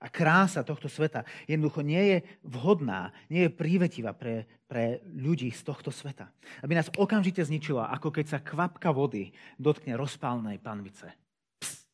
a 0.00 0.08
krása 0.08 0.64
tohto 0.64 0.88
sveta 0.88 1.28
jednoducho 1.44 1.84
nie 1.84 2.00
je 2.00 2.18
vhodná, 2.40 3.12
nie 3.28 3.44
je 3.46 3.52
prívetivá 3.52 4.16
pre, 4.16 4.48
pre 4.64 5.04
ľudí 5.04 5.52
z 5.52 5.60
tohto 5.60 5.92
sveta. 5.92 6.32
Aby 6.64 6.80
nás 6.80 6.88
okamžite 6.96 7.44
zničila, 7.44 7.92
ako 7.92 8.08
keď 8.08 8.26
sa 8.26 8.38
kvapka 8.40 8.88
vody 8.96 9.36
dotkne 9.60 10.00
rozpálnej 10.00 10.56
panvice. 10.56 11.12
Pst, 11.60 11.84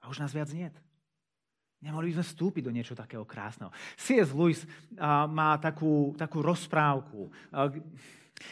a 0.00 0.08
už 0.08 0.24
nás 0.24 0.32
viac 0.32 0.48
nie. 0.56 0.72
Nemohli 1.84 2.08
by 2.08 2.24
sme 2.24 2.28
vstúpiť 2.32 2.62
do 2.64 2.72
niečo 2.72 2.96
takého 2.96 3.28
krásneho. 3.28 3.68
C.S. 4.00 4.32
Lewis 4.32 4.64
uh, 4.64 5.28
má 5.28 5.60
takú, 5.60 6.16
takú 6.16 6.40
rozprávku, 6.40 7.28
uh, 7.52 7.68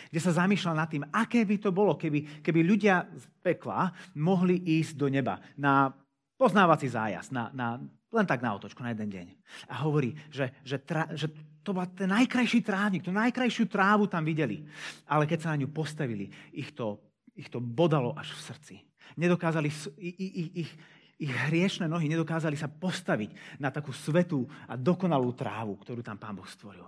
kde 0.09 0.21
sa 0.21 0.45
zamýšľa 0.45 0.73
nad 0.75 0.89
tým, 0.89 1.05
aké 1.13 1.45
by 1.45 1.57
to 1.61 1.71
bolo, 1.71 1.95
keby, 1.95 2.41
keby 2.41 2.61
ľudia 2.65 3.05
z 3.13 3.25
pekla 3.45 3.93
mohli 4.17 4.57
ísť 4.81 4.97
do 4.97 5.07
neba 5.13 5.39
na 5.61 5.93
poznávací 6.35 6.89
zájazd, 6.91 7.31
na, 7.31 7.53
na, 7.53 7.79
len 8.11 8.27
tak 8.27 8.43
na 8.43 8.55
otočku, 8.57 8.83
na 8.83 8.93
jeden 8.93 9.11
deň. 9.11 9.27
A 9.71 9.85
hovorí, 9.87 10.17
že, 10.33 10.51
že, 10.67 10.81
tra, 10.83 11.09
že 11.13 11.31
to 11.65 11.73
bol 11.73 11.87
ten 11.93 12.11
najkrajší 12.11 12.61
trávnik, 12.61 13.05
tú 13.05 13.13
najkrajšiu 13.15 13.65
trávu 13.71 14.11
tam 14.11 14.25
videli. 14.27 14.65
Ale 15.09 15.25
keď 15.25 15.39
sa 15.41 15.53
na 15.55 15.65
ňu 15.65 15.69
postavili, 15.73 16.29
ich 16.53 16.73
to, 16.77 17.01
ich 17.33 17.49
to 17.49 17.59
bodalo 17.63 18.13
až 18.17 18.35
v 18.37 18.41
srdci. 18.41 18.75
Nedokázali, 19.17 19.69
ich, 19.69 19.79
ich, 20.01 20.49
ich, 20.67 20.71
ich 21.19 21.31
hriešne 21.31 21.87
nohy 21.87 22.11
nedokázali 22.11 22.59
sa 22.59 22.67
postaviť 22.67 23.61
na 23.63 23.71
takú 23.71 23.95
svetú 23.95 24.45
a 24.67 24.75
dokonalú 24.75 25.33
trávu, 25.33 25.79
ktorú 25.79 26.03
tam 26.03 26.19
pán 26.19 26.35
Boh 26.35 26.49
stvoril. 26.49 26.85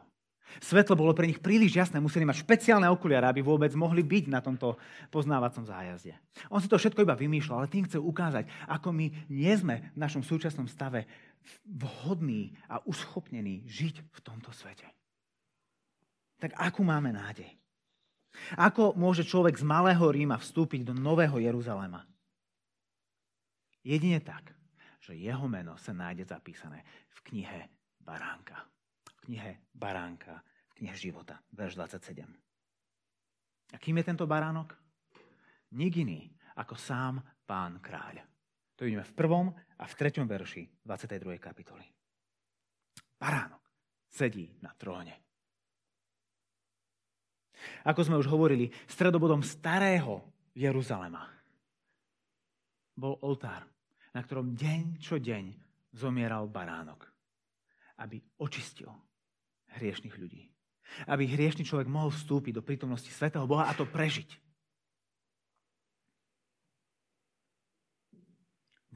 Svetlo 0.62 0.96
bolo 0.96 1.12
pre 1.12 1.28
nich 1.28 1.42
príliš 1.42 1.76
jasné, 1.76 2.00
museli 2.00 2.24
mať 2.24 2.46
špeciálne 2.46 2.88
okuliare, 2.88 3.28
aby 3.28 3.44
vôbec 3.44 3.68
mohli 3.76 4.00
byť 4.00 4.24
na 4.32 4.40
tomto 4.40 4.78
poznávacom 5.12 5.66
zájazde. 5.66 6.16
On 6.48 6.62
si 6.62 6.70
to 6.70 6.80
všetko 6.80 7.04
iba 7.04 7.18
vymýšľal, 7.18 7.66
ale 7.66 7.72
tým 7.72 7.84
chce 7.84 7.98
ukázať, 8.00 8.48
ako 8.70 8.88
my 8.94 9.06
nie 9.28 9.52
sme 9.52 9.92
v 9.92 9.98
našom 10.00 10.24
súčasnom 10.24 10.70
stave 10.70 11.04
vhodní 11.66 12.56
a 12.70 12.80
uschopnení 12.82 13.66
žiť 13.68 13.94
v 14.00 14.18
tomto 14.24 14.50
svete. 14.54 14.86
Tak 16.40 16.56
akú 16.56 16.84
máme 16.84 17.12
nádej? 17.12 17.48
Ako 18.60 18.92
môže 18.96 19.24
človek 19.24 19.56
z 19.56 19.64
malého 19.64 20.04
Ríma 20.12 20.36
vstúpiť 20.36 20.84
do 20.84 20.92
nového 20.92 21.40
Jeruzalema? 21.40 22.04
Jedine 23.80 24.20
tak, 24.20 24.52
že 25.00 25.16
jeho 25.16 25.46
meno 25.48 25.78
sa 25.80 25.96
nájde 25.96 26.28
zapísané 26.28 26.84
v 27.08 27.18
knihe 27.32 27.60
Baránka 28.02 28.75
knihe 29.26 29.66
Baránka, 29.74 30.38
v 30.70 30.72
knihe 30.82 30.94
života, 30.94 31.42
verš 31.50 31.74
27. 31.74 32.22
A 33.74 33.76
kým 33.82 33.98
je 33.98 34.04
tento 34.06 34.24
baránok? 34.30 34.78
Nik 35.74 35.94
iný 35.98 36.30
ako 36.54 36.78
sám 36.78 37.18
pán 37.42 37.82
kráľ. 37.82 38.22
To 38.78 38.86
vidíme 38.86 39.02
v 39.02 39.16
prvom 39.16 39.50
a 39.50 39.84
v 39.84 39.96
treťom 39.98 40.30
verši 40.30 40.84
22. 40.86 41.42
kapitoly. 41.42 41.86
Baránok 43.18 43.66
sedí 44.06 44.46
na 44.62 44.70
tróne. 44.76 45.26
Ako 47.88 48.04
sme 48.04 48.20
už 48.20 48.30
hovorili, 48.30 48.70
stredobodom 48.86 49.42
starého 49.42 50.22
Jeruzalema 50.54 51.24
bol 52.96 53.18
oltár, 53.26 53.66
na 54.14 54.20
ktorom 54.22 54.54
deň 54.56 55.02
čo 55.02 55.20
deň 55.20 55.44
zomieral 55.92 56.48
baránok, 56.48 57.04
aby 58.00 58.20
očistil 58.40 59.05
hriešných 59.76 60.16
ľudí. 60.16 60.48
Aby 61.04 61.28
hriešný 61.28 61.66
človek 61.66 61.90
mohol 61.90 62.14
vstúpiť 62.14 62.56
do 62.56 62.62
prítomnosti 62.64 63.10
Svetého 63.10 63.44
Boha 63.44 63.68
a 63.68 63.76
to 63.76 63.84
prežiť. 63.84 64.30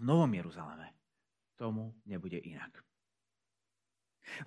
V 0.01 0.03
Novom 0.03 0.33
Jeruzaleme 0.33 0.97
tomu 1.61 1.93
nebude 2.09 2.41
inak. 2.41 2.73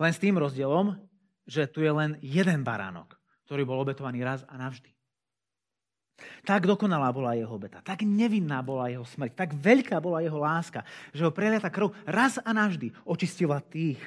Len 0.01 0.09
s 0.09 0.17
tým 0.17 0.33
rozdielom, 0.41 0.97
že 1.45 1.69
tu 1.69 1.85
je 1.85 1.91
len 1.93 2.17
jeden 2.23 2.65
baránok, 2.65 3.13
ktorý 3.45 3.61
bol 3.67 3.77
obetovaný 3.83 4.25
raz 4.25 4.41
a 4.49 4.57
navždy. 4.57 4.89
Tak 6.45 6.65
dokonalá 6.69 7.09
bola 7.11 7.35
jeho 7.35 7.51
obeta, 7.51 7.81
tak 7.81 8.05
nevinná 8.05 8.61
bola 8.61 8.87
jeho 8.87 9.03
smrť, 9.03 9.33
tak 9.33 9.49
veľká 9.57 9.97
bola 9.99 10.23
jeho 10.23 10.37
láska, 10.39 10.85
že 11.11 11.25
ho 11.25 11.33
preliata 11.33 11.73
krv 11.73 11.91
raz 12.05 12.39
a 12.39 12.49
navždy 12.53 12.93
očistila 13.03 13.59
tých, 13.59 13.99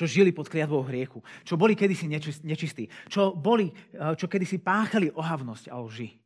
čo 0.00 0.08
žili 0.08 0.32
pod 0.32 0.48
kliatbou 0.48 0.80
hriechu, 0.88 1.20
čo 1.44 1.60
boli 1.60 1.76
kedysi 1.76 2.08
nečistí, 2.40 2.88
čo, 3.12 3.36
boli, 3.36 3.68
eh, 3.68 4.16
čo 4.16 4.24
kedysi 4.32 4.56
páchali 4.64 5.12
ohavnosť 5.12 5.68
a 5.68 5.76
lži. 5.76 6.16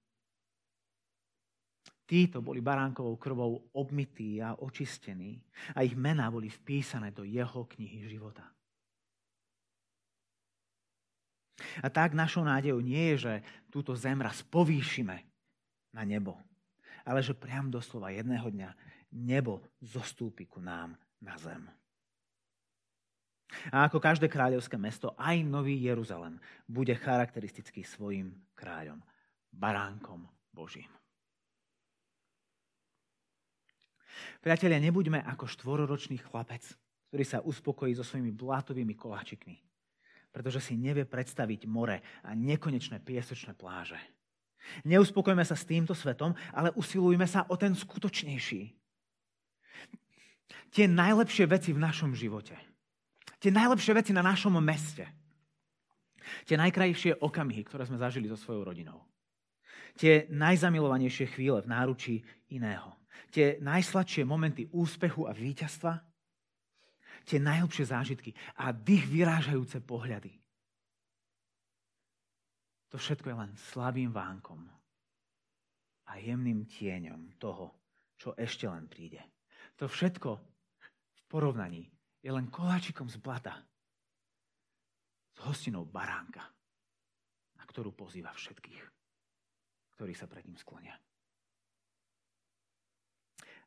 Títo 2.07 2.39
boli 2.39 2.63
baránkovou 2.63 3.19
krvou 3.19 3.75
obmytí 3.75 4.39
a 4.39 4.55
očistení 4.63 5.43
a 5.75 5.83
ich 5.83 5.99
mená 5.99 6.31
boli 6.31 6.47
vpísané 6.47 7.11
do 7.11 7.27
jeho 7.27 7.67
knihy 7.67 8.07
života. 8.07 8.47
A 11.83 11.91
tak 11.91 12.15
našou 12.15 12.47
nádejou 12.47 12.79
nie 12.79 13.17
je, 13.17 13.27
že 13.27 13.35
túto 13.75 13.99
zem 13.99 14.23
raz 14.23 14.47
povýšime 14.47 15.27
na 15.91 16.03
nebo, 16.07 16.39
ale 17.03 17.25
že 17.27 17.35
priam 17.35 17.75
doslova 17.75 18.15
jedného 18.15 18.47
dňa 18.47 18.71
nebo 19.11 19.67
zostúpi 19.83 20.47
ku 20.47 20.63
nám 20.63 20.95
na 21.19 21.35
zem. 21.41 21.67
A 23.73 23.87
ako 23.87 24.03
každé 24.03 24.27
kráľovské 24.31 24.79
mesto, 24.81 25.13
aj 25.19 25.43
Nový 25.45 25.79
Jeruzalem 25.79 26.41
bude 26.67 26.95
charakteristický 26.95 27.85
svojim 27.87 28.33
kráľom, 28.55 29.03
baránkom 29.53 30.27
Božím. 30.51 30.89
Priatelia, 34.41 34.79
nebuďme 34.79 35.25
ako 35.27 35.51
štvoročný 35.51 36.23
chlapec, 36.23 36.63
ktorý 37.11 37.25
sa 37.25 37.43
uspokojí 37.43 37.95
so 37.95 38.07
svojimi 38.07 38.31
blátovými 38.35 38.95
koláčikmi, 38.95 39.57
pretože 40.31 40.71
si 40.71 40.75
nevie 40.79 41.07
predstaviť 41.07 41.67
more 41.67 42.03
a 42.27 42.31
nekonečné 42.35 43.03
piesočné 43.03 43.55
pláže. 43.55 43.99
Neuspokojme 44.89 45.45
sa 45.45 45.55
s 45.55 45.69
týmto 45.69 45.93
svetom, 45.93 46.33
ale 46.57 46.73
usilujme 46.75 47.29
sa 47.29 47.45
o 47.53 47.55
ten 47.55 47.77
skutočnejší. 47.77 48.63
Tie 50.75 50.87
najlepšie 50.91 51.47
veci 51.47 51.71
v 51.71 51.79
našom 51.79 52.17
živote. 52.19 52.59
Tie 53.45 53.53
najlepšie 53.53 53.93
veci 53.93 54.17
na 54.17 54.25
našom 54.25 54.57
meste. 54.65 55.05
Tie 56.49 56.57
najkrajšie 56.57 57.21
okamihy, 57.21 57.61
ktoré 57.69 57.85
sme 57.85 58.01
zažili 58.01 58.25
so 58.33 58.41
svojou 58.41 58.73
rodinou. 58.73 59.05
Tie 60.01 60.25
najzamilovanejšie 60.33 61.37
chvíle 61.37 61.61
v 61.61 61.69
náručí 61.69 62.25
iného 62.49 62.97
tie 63.35 63.59
najsladšie 63.59 64.23
momenty 64.23 64.71
úspechu 64.71 65.27
a 65.27 65.35
víťazstva, 65.35 65.99
tie 67.27 67.43
najhlbšie 67.43 67.85
zážitky 67.91 68.31
a 68.63 68.71
dých 68.71 69.11
vyrážajúce 69.11 69.83
pohľady. 69.83 70.31
To 72.95 72.97
všetko 73.03 73.27
je 73.27 73.37
len 73.43 73.53
slabým 73.75 74.15
vánkom 74.15 74.63
a 76.07 76.13
jemným 76.23 76.63
tieňom 76.71 77.35
toho, 77.43 77.75
čo 78.15 78.39
ešte 78.39 78.71
len 78.71 78.87
príde. 78.87 79.19
To 79.83 79.91
všetko 79.91 80.31
v 80.39 81.21
porovnaní 81.27 81.91
je 82.25 82.31
len 82.33 82.49
koláčikom 82.49 83.05
z 83.13 83.21
blata 83.21 83.53
s 85.37 85.39
hostinou 85.45 85.85
baránka, 85.85 86.41
na 87.61 87.65
ktorú 87.69 87.93
pozýva 87.93 88.33
všetkých, 88.33 88.81
ktorí 90.01 90.17
sa 90.17 90.25
pred 90.25 90.49
ním 90.49 90.57
sklonia. 90.57 90.97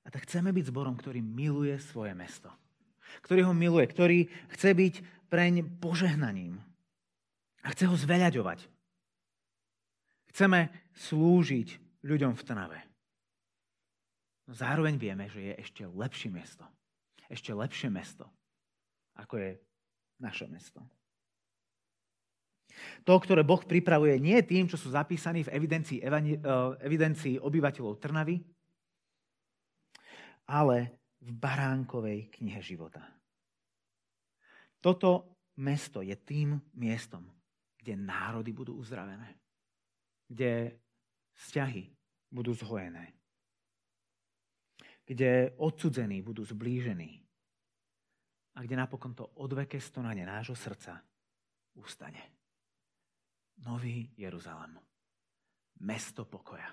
A 0.02 0.08
tak 0.10 0.26
chceme 0.26 0.50
byť 0.56 0.74
zborom, 0.74 0.98
ktorý 0.98 1.22
miluje 1.22 1.78
svoje 1.78 2.18
mesto. 2.18 2.50
Ktorý 3.22 3.52
ho 3.52 3.54
miluje, 3.54 3.86
ktorý 3.92 4.20
chce 4.56 4.72
byť 4.72 4.96
preň 5.28 5.68
požehnaním. 5.84 6.58
A 7.62 7.76
chce 7.76 7.92
ho 7.92 7.96
zveľaďovať. 8.00 8.64
Chceme 10.32 10.72
slúžiť 10.96 12.00
ľuďom 12.08 12.40
v 12.40 12.46
Trnave. 12.48 12.80
No 14.48 14.56
zároveň 14.56 14.96
vieme, 14.96 15.28
že 15.28 15.52
je 15.52 15.54
ešte 15.60 15.84
lepšie 15.84 16.32
mesto. 16.32 16.64
Ešte 17.28 17.52
lepšie 17.52 17.92
mesto, 17.92 18.32
ako 19.18 19.36
je 19.42 19.52
naše 20.22 20.46
mesto. 20.46 20.82
To, 23.04 23.18
ktoré 23.18 23.42
Boh 23.42 23.62
pripravuje, 23.66 24.22
nie 24.22 24.38
je 24.44 24.50
tým, 24.54 24.70
čo 24.70 24.78
sú 24.78 24.94
zapísaní 24.94 25.42
v 25.42 25.54
evidencii, 25.58 26.00
eh, 26.04 26.38
evidencii 26.86 27.42
obyvateľov 27.42 27.98
Trnavy, 27.98 28.38
ale 30.48 30.78
v 31.18 31.32
baránkovej 31.34 32.30
knihe 32.38 32.62
života. 32.62 33.02
Toto 34.78 35.42
mesto 35.58 36.06
je 36.06 36.14
tým 36.14 36.62
miestom, 36.78 37.26
kde 37.82 37.98
národy 37.98 38.54
budú 38.54 38.78
uzdravené, 38.78 39.34
kde 40.30 40.78
vzťahy 41.34 41.90
budú 42.30 42.54
zhojené, 42.54 43.18
kde 45.04 45.58
odsudzení 45.58 46.22
budú 46.22 46.46
zblížení 46.46 47.27
a 48.58 48.66
kde 48.66 48.74
napokon 48.74 49.14
to 49.14 49.38
odveké 49.38 49.78
stonanie 49.78 50.26
nášho 50.26 50.58
srdca 50.58 50.98
ustane. 51.78 52.34
Nový 53.62 54.10
Jeruzalem. 54.18 54.74
Mesto 55.86 56.26
pokoja, 56.26 56.66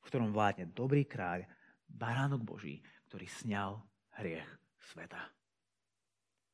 v 0.00 0.04
ktorom 0.08 0.32
vládne 0.32 0.72
dobrý 0.72 1.04
kráľ 1.04 1.44
baránok 1.84 2.40
Boží, 2.40 2.80
ktorý 3.12 3.28
sňal 3.28 3.76
hriech 4.16 4.48
sveta. 4.80 5.20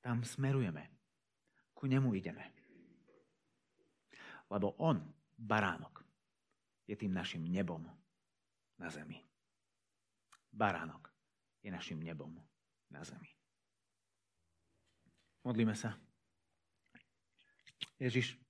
Tam 0.02 0.26
smerujeme. 0.26 0.90
Ku 1.70 1.86
nemu 1.86 2.10
ideme. 2.18 2.50
Lebo 4.50 4.74
on, 4.82 4.98
baránok, 5.38 6.02
je 6.86 6.98
tým 6.98 7.14
našim 7.14 7.46
nebom 7.46 7.86
na 8.78 8.88
zemi. 8.90 9.22
Baránok 10.50 11.10
je 11.62 11.70
našim 11.70 12.02
nebom 12.02 12.34
na 12.90 13.02
zemi. 13.06 13.33
Modlíme 15.44 15.76
sa. 15.76 15.92
Ježiš, 18.00 18.40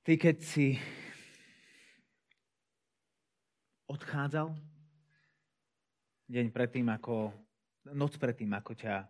ty 0.00 0.16
keď 0.16 0.40
si 0.40 0.80
odchádzal 3.84 4.56
deň 6.32 6.48
predtým, 6.48 6.88
ako, 6.88 7.28
noc 7.92 8.16
predtým, 8.16 8.56
ako 8.56 8.72
ťa, 8.72 9.04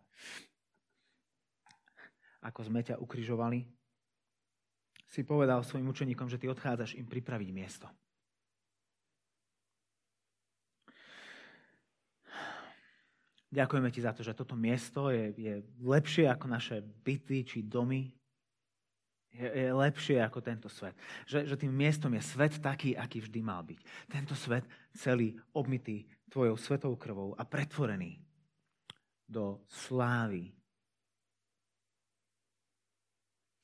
ako 2.42 2.60
sme 2.66 2.82
ťa 2.82 2.98
ukrižovali, 2.98 3.62
si 5.06 5.22
povedal 5.22 5.62
svojim 5.62 5.86
učeníkom, 5.86 6.26
že 6.26 6.42
ty 6.42 6.50
odchádzaš 6.50 6.98
im 6.98 7.06
pripraviť 7.06 7.48
miesto. 7.54 7.86
Ďakujeme 13.54 13.88
ti 13.94 14.02
za 14.02 14.10
to, 14.10 14.26
že 14.26 14.34
toto 14.34 14.58
miesto 14.58 15.14
je, 15.14 15.30
je 15.38 15.54
lepšie 15.78 16.26
ako 16.26 16.50
naše 16.50 16.82
byty 16.82 17.46
či 17.46 17.62
domy. 17.62 18.10
Je, 19.30 19.46
je 19.46 19.70
lepšie 19.70 20.18
ako 20.18 20.42
tento 20.42 20.66
svet. 20.66 20.98
Že, 21.30 21.54
že 21.54 21.56
tým 21.62 21.70
miestom 21.70 22.10
je 22.18 22.22
svet 22.22 22.58
taký, 22.58 22.98
aký 22.98 23.22
vždy 23.22 23.40
mal 23.46 23.62
byť. 23.62 24.10
Tento 24.10 24.34
svet 24.34 24.66
celý 24.90 25.38
obmytý 25.54 26.02
tvojou 26.34 26.58
svetou 26.58 26.98
krvou 26.98 27.38
a 27.38 27.46
pretvorený 27.46 28.18
do 29.30 29.62
slávy. 29.70 30.50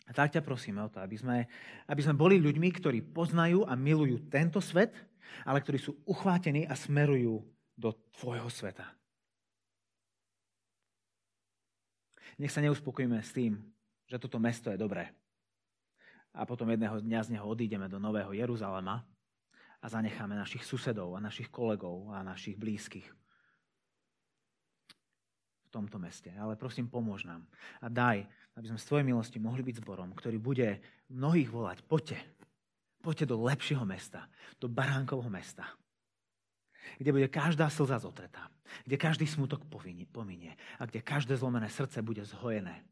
A 0.07 0.14
tak 0.14 0.34
ťa 0.34 0.43
prosíme 0.43 0.82
o 0.82 0.91
to, 0.91 1.03
aby 1.03 1.18
sme, 1.18 1.51
aby 1.91 2.01
sme 2.03 2.14
boli 2.14 2.38
ľuďmi, 2.38 2.68
ktorí 2.78 2.99
poznajú 3.11 3.66
a 3.66 3.74
milujú 3.74 4.26
tento 4.30 4.62
svet, 4.62 4.95
ale 5.47 5.62
ktorí 5.62 5.78
sú 5.82 5.99
uchvátení 6.07 6.66
a 6.66 6.74
smerujú 6.78 7.43
do 7.74 7.91
tvojho 8.18 8.51
sveta. 8.51 9.00
Nech 12.39 12.53
sa 12.53 12.62
neuspokojíme 12.62 13.18
s 13.18 13.35
tým, 13.35 13.59
že 14.07 14.18
toto 14.18 14.39
mesto 14.39 14.70
je 14.70 14.78
dobré. 14.78 15.11
A 16.35 16.47
potom 16.47 16.70
jedného 16.70 17.03
dňa 17.03 17.20
z 17.26 17.33
neho 17.35 17.47
odídeme 17.47 17.91
do 17.91 17.99
Nového 17.99 18.31
Jeruzalema 18.31 19.03
a 19.83 19.87
zanecháme 19.89 20.39
našich 20.39 20.62
susedov 20.62 21.16
a 21.16 21.24
našich 21.24 21.51
kolegov 21.51 22.12
a 22.14 22.22
našich 22.22 22.55
blízkych. 22.55 23.09
V 25.66 25.70
tomto 25.70 25.99
meste. 25.99 26.35
Ale 26.35 26.59
prosím, 26.59 26.91
pomôž 26.91 27.26
nám. 27.26 27.47
A 27.83 27.87
daj, 27.87 28.26
aby 28.59 28.66
sme 28.66 28.78
z 28.78 28.87
Tvojej 28.87 29.07
milosti 29.07 29.39
mohli 29.39 29.62
byť 29.62 29.83
zborom, 29.83 30.11
ktorý 30.14 30.39
bude 30.43 30.83
mnohých 31.11 31.51
volať. 31.51 31.78
Poďte. 31.87 32.18
Poďte 33.01 33.31
do 33.31 33.41
lepšieho 33.47 33.87
mesta. 33.87 34.26
Do 34.59 34.66
baránkovho 34.66 35.31
mesta. 35.31 35.66
Kde 36.99 37.12
bude 37.12 37.28
každá 37.28 37.70
slza 37.70 37.99
zotretá. 37.99 38.51
Kde 38.84 38.97
každý 38.97 39.26
smutok 39.26 39.66
pominie. 40.12 40.57
A 40.78 40.86
kde 40.86 41.05
každé 41.05 41.36
zlomené 41.36 41.68
srdce 41.68 42.03
bude 42.03 42.24
zhojené. 42.24 42.82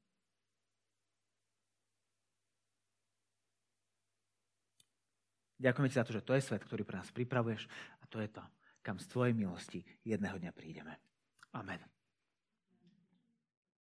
Ďakujeme 5.59 5.91
ti 5.91 5.99
za 5.99 6.07
to, 6.07 6.15
že 6.15 6.23
to 6.23 6.39
je 6.39 6.47
svet, 6.47 6.63
ktorý 6.63 6.87
pre 6.87 7.03
nás 7.03 7.11
pripravuješ 7.11 7.67
a 7.99 8.07
to 8.07 8.23
je 8.23 8.31
to, 8.31 8.43
kam 8.79 8.95
z 9.03 9.11
tvojej 9.11 9.35
milosti 9.35 9.83
jedného 10.07 10.39
dňa 10.39 10.53
prídeme. 10.55 10.95
Amen. 11.51 11.98